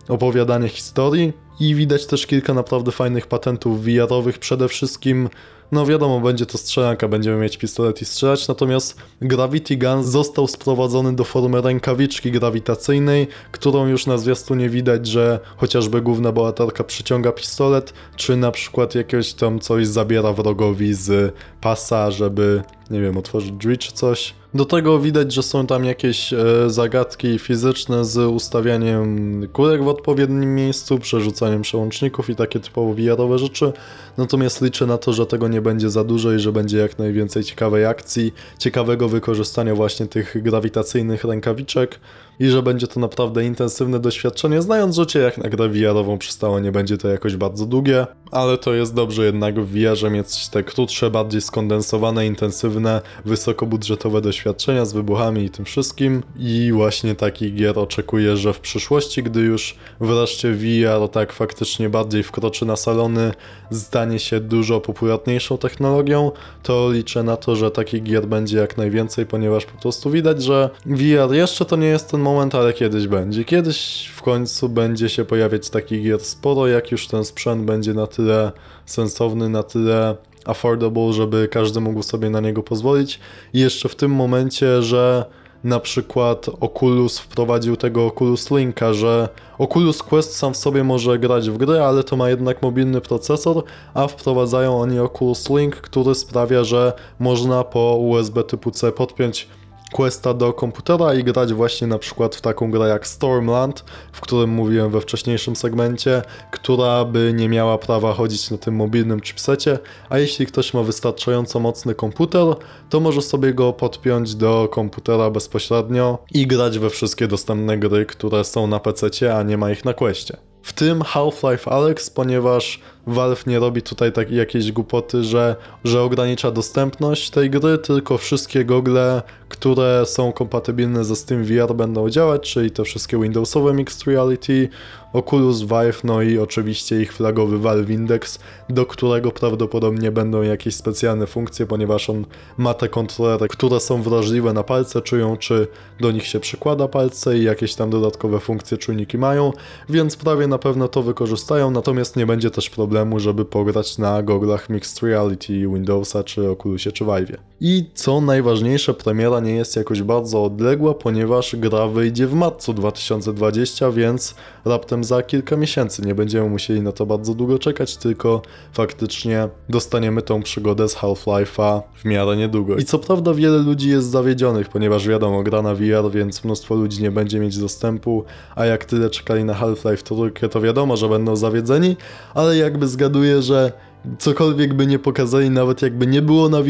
opowiadanie 0.07 0.67
historii. 0.69 1.33
I 1.59 1.75
widać 1.75 2.05
też 2.05 2.27
kilka 2.27 2.53
naprawdę 2.53 2.91
fajnych 2.91 3.27
patentów 3.27 3.83
VR-owych, 3.83 4.39
przede 4.39 4.67
wszystkim 4.67 5.29
no 5.71 5.85
wiadomo, 5.85 6.19
będzie 6.19 6.45
to 6.45 6.57
strzelanka, 6.57 7.07
będziemy 7.07 7.37
mieć 7.37 7.57
pistolet 7.57 8.01
i 8.01 8.05
strzelać, 8.05 8.47
natomiast 8.47 8.97
Gravity 9.21 9.77
Gun 9.77 10.03
został 10.03 10.47
sprowadzony 10.47 11.15
do 11.15 11.23
formy 11.23 11.61
rękawiczki 11.61 12.31
grawitacyjnej, 12.31 13.27
którą 13.51 13.87
już 13.87 14.05
na 14.05 14.17
zwiastunie 14.17 14.69
widać, 14.69 15.07
że 15.07 15.39
chociażby 15.57 16.01
główna 16.01 16.31
bohaterka 16.31 16.83
przyciąga 16.83 17.31
pistolet, 17.31 17.93
czy 18.15 18.37
na 18.37 18.51
przykład 18.51 18.95
jakieś 18.95 19.33
tam 19.33 19.59
coś 19.59 19.87
zabiera 19.87 20.33
wrogowi 20.33 20.93
z 20.93 21.35
pasa, 21.61 22.11
żeby, 22.11 22.63
nie 22.89 23.01
wiem, 23.01 23.17
otworzyć 23.17 23.51
drzwi 23.51 23.77
czy 23.77 23.91
coś. 23.91 24.33
Do 24.55 24.65
tego 24.65 24.99
widać, 24.99 25.33
że 25.33 25.43
są 25.43 25.67
tam 25.67 25.85
jakieś 25.85 26.33
e, 26.33 26.37
zagadki 26.67 27.39
fizyczne 27.39 28.05
z 28.05 28.17
ustawianiem 28.17 29.47
kurek 29.53 29.83
w 29.83 29.87
odpowiednim 29.87 30.55
miejscu, 30.55 30.99
przerzucaniem 30.99 31.61
przełączników 31.61 32.29
i 32.29 32.35
takie 32.35 32.59
typowo 32.59 32.93
VR-owe 32.93 33.39
rzeczy. 33.39 33.73
Natomiast 34.17 34.61
liczę 34.61 34.85
na 34.85 34.97
to, 34.97 35.13
że 35.13 35.25
tego 35.25 35.47
nie 35.47 35.61
będzie 35.61 35.89
za 35.89 36.03
dużo 36.03 36.33
i 36.33 36.39
że 36.39 36.51
będzie 36.51 36.77
jak 36.77 36.99
najwięcej 36.99 37.43
ciekawej 37.43 37.85
akcji, 37.85 38.33
ciekawego 38.59 39.09
wykorzystania 39.09 39.75
właśnie 39.75 40.07
tych 40.07 40.43
grawitacyjnych 40.43 41.23
rękawiczek 41.23 41.99
i 42.39 42.47
że 42.47 42.63
będzie 42.63 42.87
to 42.87 42.99
naprawdę 42.99 43.45
intensywne 43.45 43.99
doświadczenie, 43.99 44.61
znając 44.61 44.95
życie 44.95 45.19
jak 45.19 45.37
na 45.37 45.49
grę 45.49 45.69
VR-ową 45.69 46.17
przystało, 46.17 46.59
nie 46.59 46.71
będzie 46.71 46.97
to 46.97 47.07
jakoś 47.07 47.35
bardzo 47.35 47.65
długie, 47.65 48.07
ale 48.31 48.57
to 48.57 48.73
jest 48.73 48.93
dobrze 48.93 49.25
jednak 49.25 49.59
w 49.59 49.71
VR-ze 49.71 50.09
mieć 50.09 50.47
te 50.47 50.63
krótsze, 50.63 51.11
bardziej 51.11 51.41
skondensowane, 51.41 52.27
intensywne, 52.27 53.01
wysokobudżetowe 53.25 54.21
doświadczenie 54.21 54.44
doświadczenia 54.45 54.85
z 54.85 54.93
wybuchami 54.93 55.43
i 55.43 55.49
tym 55.49 55.65
wszystkim 55.65 56.23
i 56.39 56.71
właśnie 56.73 57.15
takich 57.15 57.55
gier 57.55 57.79
oczekuję, 57.79 58.37
że 58.37 58.53
w 58.53 58.59
przyszłości, 58.59 59.23
gdy 59.23 59.39
już 59.39 59.75
wreszcie 59.99 60.53
VR 60.53 61.09
tak 61.11 61.33
faktycznie 61.33 61.89
bardziej 61.89 62.23
wkroczy 62.23 62.65
na 62.65 62.75
salony, 62.75 63.31
stanie 63.71 64.19
się 64.19 64.39
dużo 64.39 64.81
popularniejszą 64.81 65.57
technologią, 65.57 66.31
to 66.63 66.91
liczę 66.91 67.23
na 67.23 67.37
to, 67.37 67.55
że 67.55 67.71
takich 67.71 68.03
gier 68.03 68.27
będzie 68.27 68.57
jak 68.57 68.77
najwięcej, 68.77 69.25
ponieważ 69.25 69.65
po 69.65 69.81
prostu 69.81 70.11
widać, 70.11 70.43
że 70.43 70.69
VR 70.85 71.33
jeszcze 71.33 71.65
to 71.65 71.75
nie 71.75 71.87
jest 71.87 72.11
ten 72.11 72.21
moment, 72.21 72.55
ale 72.55 72.73
kiedyś 72.73 73.07
będzie. 73.07 73.45
Kiedyś 73.45 74.09
w 74.15 74.21
końcu 74.21 74.69
będzie 74.69 75.09
się 75.09 75.25
pojawiać 75.25 75.69
takich 75.69 76.03
gier 76.03 76.19
sporo, 76.19 76.67
jak 76.67 76.91
już 76.91 77.07
ten 77.07 77.25
sprzęt 77.25 77.65
będzie 77.65 77.93
na 77.93 78.07
tyle 78.07 78.51
sensowny, 78.85 79.49
na 79.49 79.63
tyle 79.63 80.15
affordable, 80.45 81.13
żeby 81.13 81.47
każdy 81.47 81.81
mógł 81.81 82.03
sobie 82.03 82.29
na 82.29 82.39
niego 82.39 82.63
pozwolić. 82.63 83.19
I 83.53 83.59
jeszcze 83.59 83.89
w 83.89 83.95
tym 83.95 84.11
momencie, 84.11 84.81
że 84.81 85.25
na 85.63 85.79
przykład 85.79 86.45
Oculus 86.59 87.19
wprowadził 87.19 87.75
tego 87.75 88.05
Oculus 88.05 88.51
Linka, 88.51 88.93
że 88.93 89.29
Oculus 89.57 90.03
Quest 90.03 90.35
sam 90.35 90.53
w 90.53 90.57
sobie 90.57 90.83
może 90.83 91.19
grać 91.19 91.49
w 91.49 91.57
gry, 91.57 91.79
ale 91.81 92.03
to 92.03 92.15
ma 92.15 92.29
jednak 92.29 92.61
mobilny 92.61 93.01
procesor, 93.01 93.63
a 93.93 94.07
wprowadzają 94.07 94.81
oni 94.81 94.99
Oculus 94.99 95.49
Link, 95.49 95.75
który 95.75 96.15
sprawia, 96.15 96.63
że 96.63 96.93
można 97.19 97.63
po 97.63 97.95
USB 97.95 98.43
typu 98.43 98.71
C 98.71 98.91
podpiąć 98.91 99.47
Questa 99.95 100.33
do 100.33 100.53
komputera 100.53 101.13
i 101.13 101.23
grać 101.23 101.53
właśnie 101.53 101.87
na 101.87 101.99
przykład 101.99 102.35
w 102.35 102.41
taką 102.41 102.71
grę 102.71 102.87
jak 102.87 103.07
Stormland, 103.07 103.85
w 104.11 104.21
którym 104.21 104.49
mówiłem 104.49 104.91
we 104.91 105.01
wcześniejszym 105.01 105.55
segmencie, 105.55 106.21
która 106.51 107.05
by 107.05 107.33
nie 107.35 107.49
miała 107.49 107.77
prawa 107.77 108.13
chodzić 108.13 108.51
na 108.51 108.57
tym 108.57 108.75
mobilnym 108.75 109.21
chipsecie, 109.21 109.79
a 110.09 110.17
jeśli 110.17 110.45
ktoś 110.45 110.73
ma 110.73 110.83
wystarczająco 110.83 111.59
mocny 111.59 111.95
komputer, 111.95 112.45
to 112.89 112.99
może 112.99 113.21
sobie 113.21 113.53
go 113.53 113.73
podpiąć 113.73 114.35
do 114.35 114.69
komputera 114.71 115.29
bezpośrednio 115.29 116.17
i 116.33 116.47
grać 116.47 116.79
we 116.79 116.89
wszystkie 116.89 117.27
dostępne 117.27 117.77
gry, 117.77 118.05
które 118.05 118.43
są 118.43 118.67
na 118.67 118.79
PC, 118.79 119.35
a 119.37 119.43
nie 119.43 119.57
ma 119.57 119.71
ich 119.71 119.85
na 119.85 119.93
Questie. 119.93 120.37
W 120.61 120.73
tym 120.73 121.01
Half-Life 121.01 121.71
Alex, 121.71 122.09
ponieważ 122.09 122.79
Valve 123.07 123.45
nie 123.47 123.59
robi 123.59 123.81
tutaj 123.81 124.11
takiej 124.11 124.37
jakiejś 124.37 124.71
głupoty, 124.71 125.23
że, 125.23 125.55
że 125.83 126.01
ogranicza 126.01 126.51
dostępność 126.51 127.29
tej 127.29 127.49
gry, 127.49 127.77
tylko 127.77 128.17
wszystkie 128.17 128.65
gogle, 128.65 129.21
które 129.49 130.05
są 130.05 130.31
kompatybilne 130.31 131.05
ze 131.05 131.15
Steam 131.15 131.43
VR 131.43 131.75
będą 131.75 132.09
działać, 132.09 132.53
czyli 132.53 132.71
te 132.71 132.83
wszystkie 132.83 133.19
Windowsowe 133.19 133.73
Mixed 133.73 134.07
Reality, 134.07 134.69
Oculus 135.13 135.61
Vive, 135.61 136.03
no 136.03 136.21
i 136.21 136.37
oczywiście 136.37 137.01
ich 137.01 137.13
flagowy 137.13 137.59
Valve 137.59 137.89
Index, 137.89 138.39
do 138.69 138.85
którego 138.85 139.31
prawdopodobnie 139.31 140.11
będą 140.11 140.41
jakieś 140.41 140.75
specjalne 140.75 141.27
funkcje, 141.27 141.65
ponieważ 141.65 142.09
on 142.09 142.25
ma 142.57 142.73
te 142.73 142.89
kontrolery, 142.89 143.47
które 143.47 143.79
są 143.79 144.01
wrażliwe 144.01 144.53
na 144.53 144.63
palce, 144.63 145.01
czują 145.01 145.37
czy 145.37 145.67
do 145.99 146.11
nich 146.11 146.27
się 146.27 146.39
przykłada 146.39 146.87
palce 146.87 147.37
i 147.37 147.43
jakieś 147.43 147.75
tam 147.75 147.89
dodatkowe 147.89 148.39
funkcje 148.39 148.77
czujniki 148.77 149.17
mają, 149.17 149.53
więc 149.89 150.15
prawie 150.15 150.47
na 150.47 150.57
pewno 150.57 150.87
to 150.87 151.03
wykorzystają, 151.03 151.71
natomiast 151.71 152.15
nie 152.15 152.25
będzie 152.25 152.51
też 152.51 152.69
problemu, 152.69 152.94
żeby 153.17 153.45
pograć 153.45 153.97
na 153.97 154.23
goglach 154.23 154.69
Mixed 154.69 155.03
Reality 155.03 155.53
Windowsa 155.53 156.23
czy 156.23 156.51
Oculusie 156.51 156.91
czy 156.91 157.05
Vive'ie. 157.05 157.37
I 157.61 157.89
co 157.93 158.21
najważniejsze, 158.21 158.93
premiera 158.93 159.39
nie 159.39 159.55
jest 159.55 159.75
jakoś 159.75 160.01
bardzo 160.03 160.43
odległa, 160.43 160.93
ponieważ 160.93 161.55
gra 161.55 161.87
wyjdzie 161.87 162.27
w 162.27 162.33
marcu 162.33 162.73
2020, 162.73 163.91
więc 163.91 164.35
raptem 164.65 165.03
za 165.03 165.23
kilka 165.23 165.57
miesięcy. 165.57 166.01
Nie 166.01 166.15
będziemy 166.15 166.49
musieli 166.49 166.81
na 166.81 166.91
to 166.91 167.05
bardzo 167.05 167.33
długo 167.33 167.59
czekać, 167.59 167.97
tylko 167.97 168.41
faktycznie 168.73 169.49
dostaniemy 169.69 170.21
tą 170.21 170.41
przygodę 170.41 170.89
z 170.89 170.95
Half-Life'a 170.95 171.81
w 171.95 172.05
miarę 172.05 172.37
niedługo. 172.37 172.75
I 172.75 172.83
co 172.83 172.99
prawda 172.99 173.33
wiele 173.33 173.57
ludzi 173.57 173.89
jest 173.89 174.09
zawiedzionych, 174.09 174.69
ponieważ 174.69 175.07
wiadomo, 175.07 175.43
gra 175.43 175.61
na 175.61 175.75
VR, 175.75 176.11
więc 176.11 176.43
mnóstwo 176.43 176.75
ludzi 176.75 177.03
nie 177.03 177.11
będzie 177.11 177.39
mieć 177.39 177.57
dostępu, 177.57 178.23
a 178.55 178.65
jak 178.65 178.85
tyle 178.85 179.09
czekali 179.09 179.43
na 179.43 179.53
Half-Life 179.53 180.03
trójkę, 180.03 180.49
to 180.49 180.61
wiadomo, 180.61 180.97
że 180.97 181.09
będą 181.09 181.35
zawiedzeni, 181.35 181.95
ale 182.33 182.57
jakby 182.57 182.84
zgaduję, 182.87 183.41
że 183.41 183.71
cokolwiek 184.19 184.73
by 184.73 184.87
nie 184.87 184.99
pokazali, 184.99 185.49
nawet 185.49 185.81
jakby 185.81 186.07
nie 186.07 186.21
było 186.21 186.49
na 186.49 186.61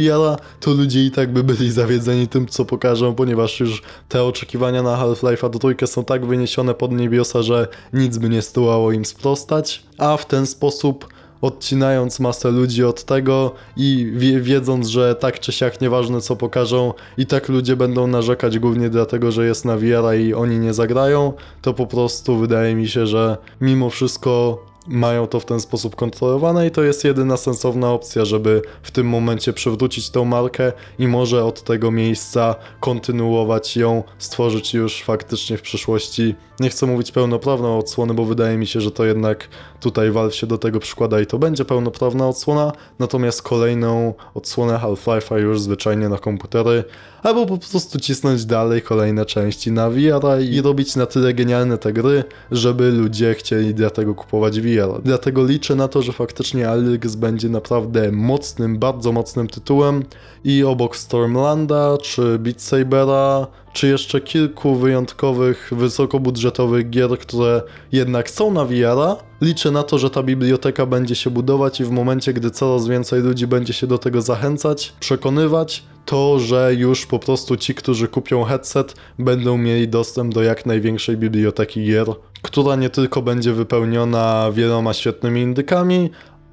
to 0.60 0.74
ludzie 0.74 1.06
i 1.06 1.12
tak 1.12 1.34
by 1.34 1.44
byli 1.44 1.72
zawiedzeni 1.72 2.28
tym, 2.28 2.48
co 2.48 2.66
pokażą, 2.66 3.16
ponieważ 3.16 3.60
już 3.60 3.82
te 4.10 4.24
oczekiwania 4.24 4.84
na 4.84 4.98
Half-Life'a 4.98 5.60
trójkę 5.60 5.88
są 5.88 6.04
tak 6.04 6.26
wyniesione 6.26 6.74
pod 6.74 6.92
niebiosa, 6.92 7.42
że 7.42 7.68
nic 7.94 8.18
by 8.18 8.30
nie 8.30 8.42
zdołało 8.42 8.92
im 8.92 9.06
sprostać, 9.06 9.84
a 9.98 10.18
w 10.18 10.26
ten 10.26 10.46
sposób 10.46 11.08
odcinając 11.42 12.20
masę 12.20 12.52
ludzi 12.52 12.84
od 12.84 13.04
tego 13.04 13.52
i 13.78 14.12
wie, 14.16 14.42
wiedząc, 14.42 14.88
że 14.88 15.16
tak 15.16 15.40
czy 15.40 15.52
siak 15.52 15.82
nieważne 15.82 16.22
co 16.22 16.36
pokażą 16.36 16.94
i 17.18 17.26
tak 17.26 17.50
ludzie 17.50 17.76
będą 17.76 18.08
narzekać 18.08 18.60
głównie 18.60 18.90
dlatego, 18.90 19.32
że 19.32 19.46
jest 19.46 19.66
na 19.66 19.78
VR 19.78 20.20
i 20.20 20.34
oni 20.34 20.60
nie 20.60 20.74
zagrają, 20.74 21.34
to 21.62 21.74
po 21.74 21.88
prostu 21.88 22.38
wydaje 22.38 22.76
mi 22.76 22.88
się, 22.88 23.08
że 23.08 23.38
mimo 23.62 23.90
wszystko 23.90 24.60
mają 24.88 25.28
to 25.28 25.40
w 25.40 25.46
ten 25.46 25.60
sposób 25.60 25.96
kontrolowane 25.96 26.68
i 26.68 26.72
to 26.72 26.84
jest 26.84 27.04
jedyna 27.04 27.38
sensowna 27.38 27.92
opcja, 27.92 28.26
żeby 28.26 28.62
w 28.84 28.92
tym 28.92 29.08
momencie 29.08 29.54
przywrócić 29.54 30.10
tą 30.10 30.26
markę 30.26 30.72
i 31.00 31.08
może 31.08 31.46
od 31.46 31.64
tego 31.64 31.92
miejsca 31.92 32.56
kontynuować 32.80 33.78
ją, 33.78 34.04
stworzyć 34.18 34.74
już 34.74 35.04
faktycznie 35.04 35.58
w 35.58 35.62
przyszłości. 35.62 36.36
Nie 36.60 36.70
chcę 36.70 36.86
mówić 36.86 37.12
pełnoprawną 37.12 37.78
odsłonę, 37.78 38.14
bo 38.14 38.26
wydaje 38.26 38.58
mi 38.58 38.68
się, 38.68 38.82
że 38.82 38.92
to 38.92 39.06
jednak 39.06 39.48
tutaj 39.80 40.12
Valve 40.12 40.36
się 40.36 40.48
do 40.48 40.58
tego 40.58 40.80
przykłada 40.80 41.22
i 41.22 41.26
to 41.26 41.40
będzie 41.40 41.66
pełnoprawna 41.66 42.28
odsłona, 42.28 42.72
natomiast 43.00 43.42
kolejną 43.42 44.14
odsłonę 44.34 44.80
Half-Life'a 44.84 45.38
już 45.38 45.62
zwyczajnie 45.62 46.10
na 46.10 46.18
komputery, 46.18 46.84
albo 47.24 47.46
po 47.46 47.58
prostu 47.58 48.00
cisnąć 48.00 48.46
dalej 48.46 48.82
kolejne 48.82 49.26
części 49.26 49.72
na 49.72 49.90
VR 49.90 50.42
i 50.42 50.62
robić 50.62 50.96
na 50.96 51.06
tyle 51.06 51.34
genialne 51.34 51.78
te 51.78 51.94
gry, 51.94 52.24
żeby 52.52 52.92
ludzie 52.92 53.34
chcieli 53.34 53.74
dlatego 53.74 54.16
kupować 54.16 54.62
VR. 54.62 55.02
Dlatego 55.04 55.46
liczę 55.46 55.76
na 55.76 55.88
to, 55.88 56.02
że 56.02 56.12
faktycznie 56.12 56.70
Alex 56.70 57.16
będzie 57.16 57.50
naprawdę 57.50 58.12
mocnym, 58.12 58.80
bardzo 58.80 59.12
mocnym 59.12 59.48
tytułem 59.48 60.04
i 60.44 60.64
obok 60.64 60.98
Stormlanda 60.98 61.98
czy 62.02 62.40
Beat 62.40 62.62
Sabera 62.62 63.48
czy 63.76 63.88
jeszcze 63.88 64.22
kilku 64.22 64.76
wyjątkowych, 64.76 65.72
wysokobudżetowych 65.72 66.90
gier, 66.90 67.20
które 67.20 67.62
jednak 67.92 68.30
są 68.30 68.52
na 68.52 68.66
VR, 68.66 69.18
liczę 69.42 69.72
na 69.72 69.84
to, 69.84 69.98
że 69.98 70.10
ta 70.10 70.24
biblioteka 70.24 70.86
będzie 70.86 71.16
się 71.16 71.30
budować 71.30 71.80
i 71.80 71.84
w 71.84 71.92
momencie, 71.92 72.34
gdy 72.34 72.52
coraz 72.52 72.88
więcej 72.88 73.22
ludzi 73.22 73.48
będzie 73.48 73.74
się 73.74 73.88
do 73.88 73.98
tego 73.98 74.22
zachęcać, 74.22 74.94
przekonywać, 75.00 75.84
to, 76.06 76.40
że 76.40 76.74
już 76.78 77.06
po 77.06 77.20
prostu 77.20 77.58
ci, 77.58 77.76
którzy 77.76 78.08
kupią 78.08 78.44
headset, 78.44 78.96
będą 79.20 79.58
mieli 79.58 79.88
dostęp 79.88 80.34
do 80.34 80.44
jak 80.44 80.66
największej 80.66 81.18
biblioteki 81.18 81.86
gier, 81.86 82.08
która 82.42 82.76
nie 82.76 82.90
tylko 82.90 83.22
będzie 83.22 83.54
wypełniona 83.54 84.52
wieloma 84.54 84.94
świetnymi 84.94 85.42
indykami, 85.42 86.10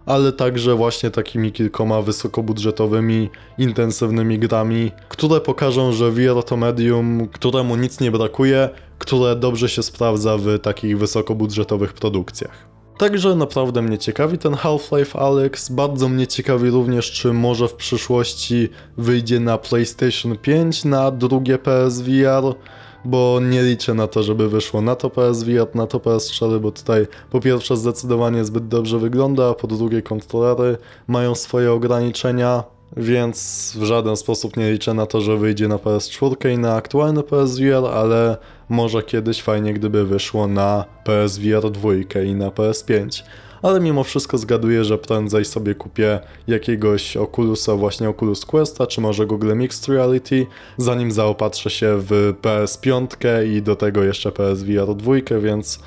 ale 0.06 0.32
także 0.32 0.74
właśnie 0.74 1.10
takimi 1.10 1.52
kilkoma 1.52 2.02
wysokobudżetowymi, 2.02 3.30
intensywnymi 3.58 4.38
grami, 4.38 4.90
które 5.08 5.40
pokażą, 5.40 5.92
że 5.92 6.10
VR 6.10 6.42
to 6.46 6.56
medium, 6.56 7.28
któremu 7.28 7.76
nic 7.76 8.00
nie 8.00 8.10
brakuje, 8.10 8.68
które 8.98 9.36
dobrze 9.36 9.68
się 9.68 9.82
sprawdza 9.82 10.36
w 10.36 10.58
takich 10.58 10.98
wysokobudżetowych 10.98 11.92
produkcjach. 11.92 12.72
Także 12.98 13.36
naprawdę 13.36 13.82
mnie 13.82 13.98
ciekawi 13.98 14.38
ten 14.38 14.54
Half-Life 14.54 15.18
Alex. 15.18 15.68
Bardzo 15.68 16.08
mnie 16.08 16.26
ciekawi 16.26 16.70
również, 16.70 17.12
czy 17.12 17.32
może 17.32 17.68
w 17.68 17.74
przyszłości 17.74 18.68
wyjdzie 18.96 19.40
na 19.40 19.58
PlayStation 19.58 20.38
5 20.38 20.84
na 20.84 21.10
drugie 21.10 21.58
PSVR 21.58 22.54
bo 23.04 23.40
nie 23.40 23.62
liczę 23.62 23.94
na 23.94 24.06
to, 24.06 24.22
żeby 24.22 24.48
wyszło 24.48 24.80
na 24.80 24.96
to 24.96 25.10
PSVR, 25.10 25.74
na 25.74 25.86
to 25.86 25.98
PS4, 25.98 26.60
bo 26.60 26.72
tutaj 26.72 27.06
po 27.30 27.40
pierwsze 27.40 27.76
zdecydowanie 27.76 28.44
zbyt 28.44 28.68
dobrze 28.68 28.98
wygląda, 28.98 29.48
a 29.50 29.54
po 29.54 29.66
drugie 29.66 30.02
kontrolery 30.02 30.76
mają 31.08 31.34
swoje 31.34 31.72
ograniczenia, 31.72 32.64
więc 32.96 33.72
w 33.78 33.82
żaden 33.82 34.16
sposób 34.16 34.56
nie 34.56 34.72
liczę 34.72 34.94
na 34.94 35.06
to, 35.06 35.20
że 35.20 35.36
wyjdzie 35.36 35.68
na 35.68 35.76
PS4 35.76 36.54
i 36.54 36.58
na 36.58 36.74
aktualny 36.74 37.22
PSVR, 37.22 37.86
ale 37.94 38.36
może 38.68 39.02
kiedyś 39.02 39.42
fajnie 39.42 39.74
gdyby 39.74 40.04
wyszło 40.04 40.46
na 40.46 40.84
PSVR 41.04 41.70
2 41.70 41.94
i 42.24 42.34
na 42.34 42.48
PS5 42.48 43.22
ale 43.62 43.80
mimo 43.80 44.04
wszystko 44.04 44.38
zgaduję, 44.38 44.84
że 44.84 44.98
prędzej 44.98 45.44
sobie 45.44 45.74
kupię 45.74 46.20
jakiegoś 46.46 47.16
Oculusa, 47.16 47.76
właśnie 47.76 48.08
Oculus 48.08 48.44
Questa, 48.44 48.86
czy 48.86 49.00
może 49.00 49.26
Google 49.26 49.54
Mixed 49.56 49.88
Reality, 49.88 50.46
zanim 50.78 51.12
zaopatrzę 51.12 51.70
się 51.70 51.96
w 51.98 52.34
PS5 52.42 53.06
i 53.46 53.62
do 53.62 53.76
tego 53.76 54.04
jeszcze 54.04 54.32
PSVR 54.32 54.94
2, 54.94 55.14
więc 55.40 55.80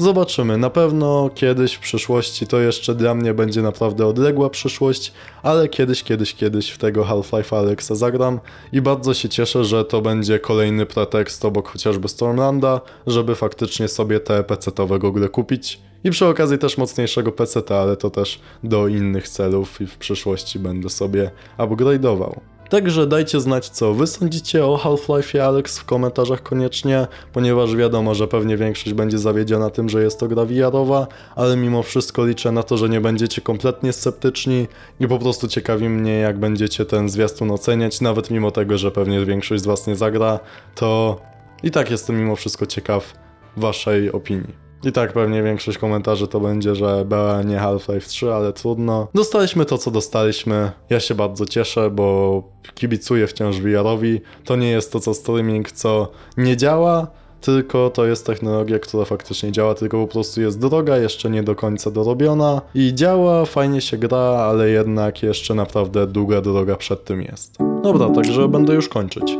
Zobaczymy, 0.00 0.58
na 0.58 0.70
pewno 0.70 1.30
kiedyś 1.34 1.74
w 1.74 1.80
przyszłości 1.80 2.46
to 2.46 2.60
jeszcze 2.60 2.94
dla 2.94 3.14
mnie 3.14 3.34
będzie 3.34 3.62
naprawdę 3.62 4.06
odległa 4.06 4.50
przyszłość, 4.50 5.12
ale 5.42 5.68
kiedyś, 5.68 6.02
kiedyś, 6.02 6.34
kiedyś 6.34 6.70
w 6.70 6.78
tego 6.78 7.04
Half-Life 7.04 7.56
Alexa 7.56 7.94
zagram 7.94 8.40
i 8.72 8.80
bardzo 8.80 9.14
się 9.14 9.28
cieszę, 9.28 9.64
że 9.64 9.84
to 9.84 10.00
będzie 10.02 10.38
kolejny 10.38 10.86
pretekst 10.86 11.44
obok 11.44 11.68
chociażby 11.68 12.08
Stormlanda, 12.08 12.80
żeby 13.06 13.34
faktycznie 13.34 13.88
sobie 13.88 14.20
te 14.20 14.42
PC-towe 14.42 14.98
gogle 14.98 15.28
kupić. 15.28 15.80
I 16.04 16.10
przy 16.10 16.26
okazji 16.26 16.58
też 16.58 16.78
mocniejszego 16.78 17.32
PC, 17.32 17.62
ale 17.68 17.96
to 17.96 18.10
też 18.10 18.40
do 18.64 18.88
innych 18.88 19.28
celów 19.28 19.80
i 19.80 19.86
w 19.86 19.96
przyszłości 19.96 20.58
będę 20.58 20.90
sobie 20.90 21.30
upgrade'ował. 21.58 22.40
Także 22.68 23.06
dajcie 23.06 23.40
znać, 23.40 23.68
co 23.68 23.94
wy 23.94 24.06
sądzicie 24.06 24.66
o 24.66 24.76
Half-Life 24.76 25.44
Alex 25.44 25.78
w 25.78 25.84
komentarzach 25.84 26.42
koniecznie, 26.42 27.06
ponieważ 27.32 27.76
wiadomo, 27.76 28.14
że 28.14 28.28
pewnie 28.28 28.56
większość 28.56 28.92
będzie 28.92 29.18
zawiedziona 29.18 29.70
tym, 29.70 29.88
że 29.88 30.02
jest 30.02 30.20
to 30.20 30.28
gra 30.28 30.44
VR-owa, 30.44 31.06
ale 31.36 31.56
mimo 31.56 31.82
wszystko 31.82 32.26
liczę 32.26 32.52
na 32.52 32.62
to, 32.62 32.76
że 32.76 32.88
nie 32.88 33.00
będziecie 33.00 33.42
kompletnie 33.42 33.92
sceptyczni 33.92 34.66
i 35.00 35.08
po 35.08 35.18
prostu 35.18 35.48
ciekawi 35.48 35.88
mnie, 35.88 36.12
jak 36.12 36.38
będziecie 36.38 36.84
ten 36.84 37.08
zwiastun 37.08 37.50
oceniać, 37.50 38.00
nawet 38.00 38.30
mimo 38.30 38.50
tego, 38.50 38.78
że 38.78 38.90
pewnie 38.90 39.24
większość 39.24 39.62
z 39.62 39.66
was 39.66 39.86
nie 39.86 39.96
zagra, 39.96 40.40
to 40.74 41.20
i 41.62 41.70
tak 41.70 41.90
jestem 41.90 42.20
mimo 42.20 42.36
wszystko 42.36 42.66
ciekaw 42.66 43.12
waszej 43.56 44.12
opinii. 44.12 44.67
I 44.84 44.92
tak 44.92 45.12
pewnie 45.12 45.42
większość 45.42 45.78
komentarzy 45.78 46.28
to 46.28 46.40
będzie, 46.40 46.74
że 46.74 47.04
BA 47.04 47.42
nie 47.42 47.56
Half-Life 47.56 48.08
3, 48.08 48.32
ale 48.32 48.52
trudno. 48.52 49.08
Dostaliśmy 49.14 49.64
to, 49.64 49.78
co 49.78 49.90
dostaliśmy. 49.90 50.70
Ja 50.90 51.00
się 51.00 51.14
bardzo 51.14 51.46
cieszę, 51.46 51.90
bo 51.90 52.42
kibicuję 52.74 53.26
wciąż 53.26 53.56
VR-owi. 53.56 54.20
To 54.44 54.56
nie 54.56 54.70
jest 54.70 54.92
to, 54.92 55.00
co 55.00 55.14
streaming, 55.14 55.72
co 55.72 56.08
nie 56.36 56.56
działa, 56.56 57.06
tylko 57.40 57.90
to 57.90 58.06
jest 58.06 58.26
technologia, 58.26 58.78
która 58.78 59.04
faktycznie 59.04 59.52
działa, 59.52 59.74
tylko 59.74 60.06
po 60.06 60.12
prostu 60.12 60.40
jest 60.40 60.60
droga, 60.60 60.96
jeszcze 60.96 61.30
nie 61.30 61.42
do 61.42 61.54
końca 61.54 61.90
dorobiona 61.90 62.60
i 62.74 62.94
działa, 62.94 63.44
fajnie 63.44 63.80
się 63.80 63.96
gra, 63.96 64.18
ale 64.18 64.70
jednak 64.70 65.22
jeszcze 65.22 65.54
naprawdę 65.54 66.06
długa 66.06 66.40
droga 66.40 66.76
przed 66.76 67.04
tym 67.04 67.22
jest. 67.22 67.58
Dobra, 67.82 68.10
także 68.10 68.48
będę 68.48 68.74
już 68.74 68.88
kończyć. 68.88 69.38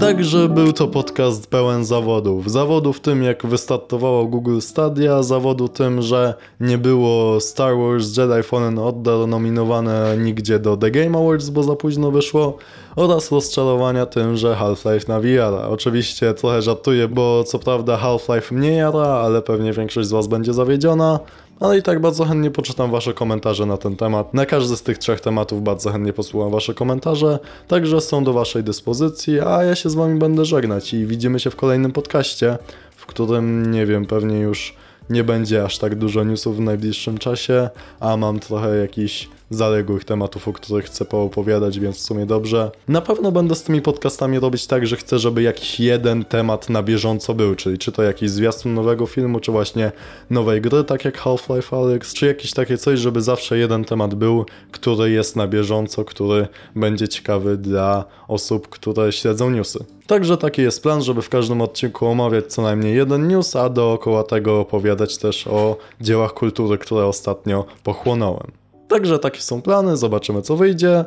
Także 0.00 0.48
był 0.48 0.72
to 0.72 0.88
podcast 0.88 1.46
pełen 1.46 1.84
zawodów. 1.84 2.50
Zawodów 2.50 3.00
tym, 3.00 3.22
jak 3.22 3.46
wystartowało 3.46 4.24
Google 4.24 4.60
Stadia, 4.60 5.22
zawodu 5.22 5.68
tym, 5.68 6.02
że 6.02 6.34
nie 6.60 6.78
było 6.78 7.40
Star 7.40 7.76
Wars 7.76 8.16
Jedi 8.16 8.42
Fallen 8.42 8.78
Order 8.78 9.28
nominowane 9.28 10.16
nigdzie 10.18 10.58
do 10.58 10.76
The 10.76 10.90
Game 10.90 11.18
Awards, 11.18 11.48
bo 11.48 11.62
za 11.62 11.76
późno 11.76 12.10
wyszło, 12.10 12.56
oraz 12.96 13.32
rozczarowania 13.32 14.06
tym, 14.06 14.36
że 14.36 14.54
Half-Life 14.54 15.08
nawija. 15.08 15.68
Oczywiście 15.68 16.34
trochę 16.34 16.62
żartuję, 16.62 17.08
bo 17.08 17.44
co 17.44 17.58
prawda 17.58 17.96
Half-Life 17.96 18.54
mnie 18.54 18.72
jara, 18.72 19.06
ale 19.06 19.42
pewnie 19.42 19.72
większość 19.72 20.08
z 20.08 20.12
Was 20.12 20.26
będzie 20.26 20.52
zawiedziona 20.52 21.20
ale 21.60 21.78
i 21.78 21.82
tak 21.82 22.00
bardzo 22.00 22.24
chętnie 22.24 22.50
poczytam 22.50 22.90
Wasze 22.90 23.14
komentarze 23.14 23.66
na 23.66 23.76
ten 23.76 23.96
temat. 23.96 24.34
Na 24.34 24.46
każdy 24.46 24.76
z 24.76 24.82
tych 24.82 24.98
trzech 24.98 25.20
tematów 25.20 25.62
bardzo 25.62 25.90
chętnie 25.90 26.12
posłucham 26.12 26.50
Wasze 26.50 26.74
komentarze, 26.74 27.38
także 27.68 28.00
są 28.00 28.24
do 28.24 28.32
Waszej 28.32 28.64
dyspozycji, 28.64 29.40
a 29.40 29.62
ja 29.62 29.74
się 29.74 29.90
z 29.90 29.94
Wami 29.94 30.18
będę 30.18 30.44
żegnać 30.44 30.94
i 30.94 31.06
widzimy 31.06 31.40
się 31.40 31.50
w 31.50 31.56
kolejnym 31.56 31.92
podcaście, 31.92 32.58
w 32.96 33.06
którym, 33.06 33.72
nie 33.72 33.86
wiem, 33.86 34.06
pewnie 34.06 34.38
już 34.38 34.76
nie 35.10 35.24
będzie 35.24 35.64
aż 35.64 35.78
tak 35.78 35.94
dużo 35.94 36.24
newsów 36.24 36.56
w 36.56 36.60
najbliższym 36.60 37.18
czasie, 37.18 37.68
a 38.00 38.16
mam 38.16 38.40
trochę 38.40 38.76
jakiś 38.76 39.28
zaległych 39.50 40.04
tematów, 40.04 40.48
o 40.48 40.52
których 40.52 40.84
chcę 40.84 41.04
poopowiadać, 41.04 41.78
więc 41.78 41.96
w 41.96 42.00
sumie 42.00 42.26
dobrze. 42.26 42.70
Na 42.88 43.00
pewno 43.00 43.32
będę 43.32 43.54
z 43.54 43.62
tymi 43.62 43.82
podcastami 43.82 44.40
robić 44.40 44.66
tak, 44.66 44.86
że 44.86 44.96
chcę, 44.96 45.18
żeby 45.18 45.42
jakiś 45.42 45.80
jeden 45.80 46.24
temat 46.24 46.70
na 46.70 46.82
bieżąco 46.82 47.34
był, 47.34 47.54
czyli 47.54 47.78
czy 47.78 47.92
to 47.92 48.02
jakiś 48.02 48.30
zwiastun 48.30 48.74
nowego 48.74 49.06
filmu, 49.06 49.40
czy 49.40 49.52
właśnie 49.52 49.92
nowej 50.30 50.60
gry, 50.60 50.84
tak 50.84 51.04
jak 51.04 51.18
Half-Life 51.18 51.76
Alyx, 51.76 52.14
czy 52.14 52.26
jakieś 52.26 52.52
takie 52.52 52.78
coś, 52.78 52.98
żeby 52.98 53.20
zawsze 53.20 53.58
jeden 53.58 53.84
temat 53.84 54.14
był, 54.14 54.46
który 54.70 55.10
jest 55.10 55.36
na 55.36 55.48
bieżąco, 55.48 56.04
który 56.04 56.48
będzie 56.76 57.08
ciekawy 57.08 57.56
dla 57.56 58.04
osób, 58.28 58.68
które 58.68 59.12
śledzą 59.12 59.50
newsy. 59.50 59.84
Także 60.06 60.36
taki 60.36 60.62
jest 60.62 60.82
plan, 60.82 61.02
żeby 61.02 61.22
w 61.22 61.28
każdym 61.28 61.60
odcinku 61.60 62.06
omawiać 62.06 62.46
co 62.46 62.62
najmniej 62.62 62.96
jeden 62.96 63.28
news, 63.28 63.56
a 63.56 63.68
dookoła 63.68 64.24
tego 64.24 64.60
opowiadać 64.60 65.18
też 65.18 65.46
o 65.46 65.76
dziełach 66.00 66.34
kultury, 66.34 66.78
które 66.78 67.06
ostatnio 67.06 67.64
pochłonąłem. 67.84 68.50
Także 68.88 69.18
takie 69.18 69.40
są 69.40 69.62
plany, 69.62 69.96
zobaczymy 69.96 70.42
co 70.42 70.56
wyjdzie 70.56 71.04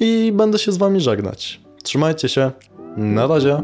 i 0.00 0.32
będę 0.34 0.58
się 0.58 0.72
z 0.72 0.76
wami 0.76 1.00
żegnać. 1.00 1.60
Trzymajcie 1.82 2.28
się, 2.28 2.50
na 2.96 3.26
razie. 3.26 3.62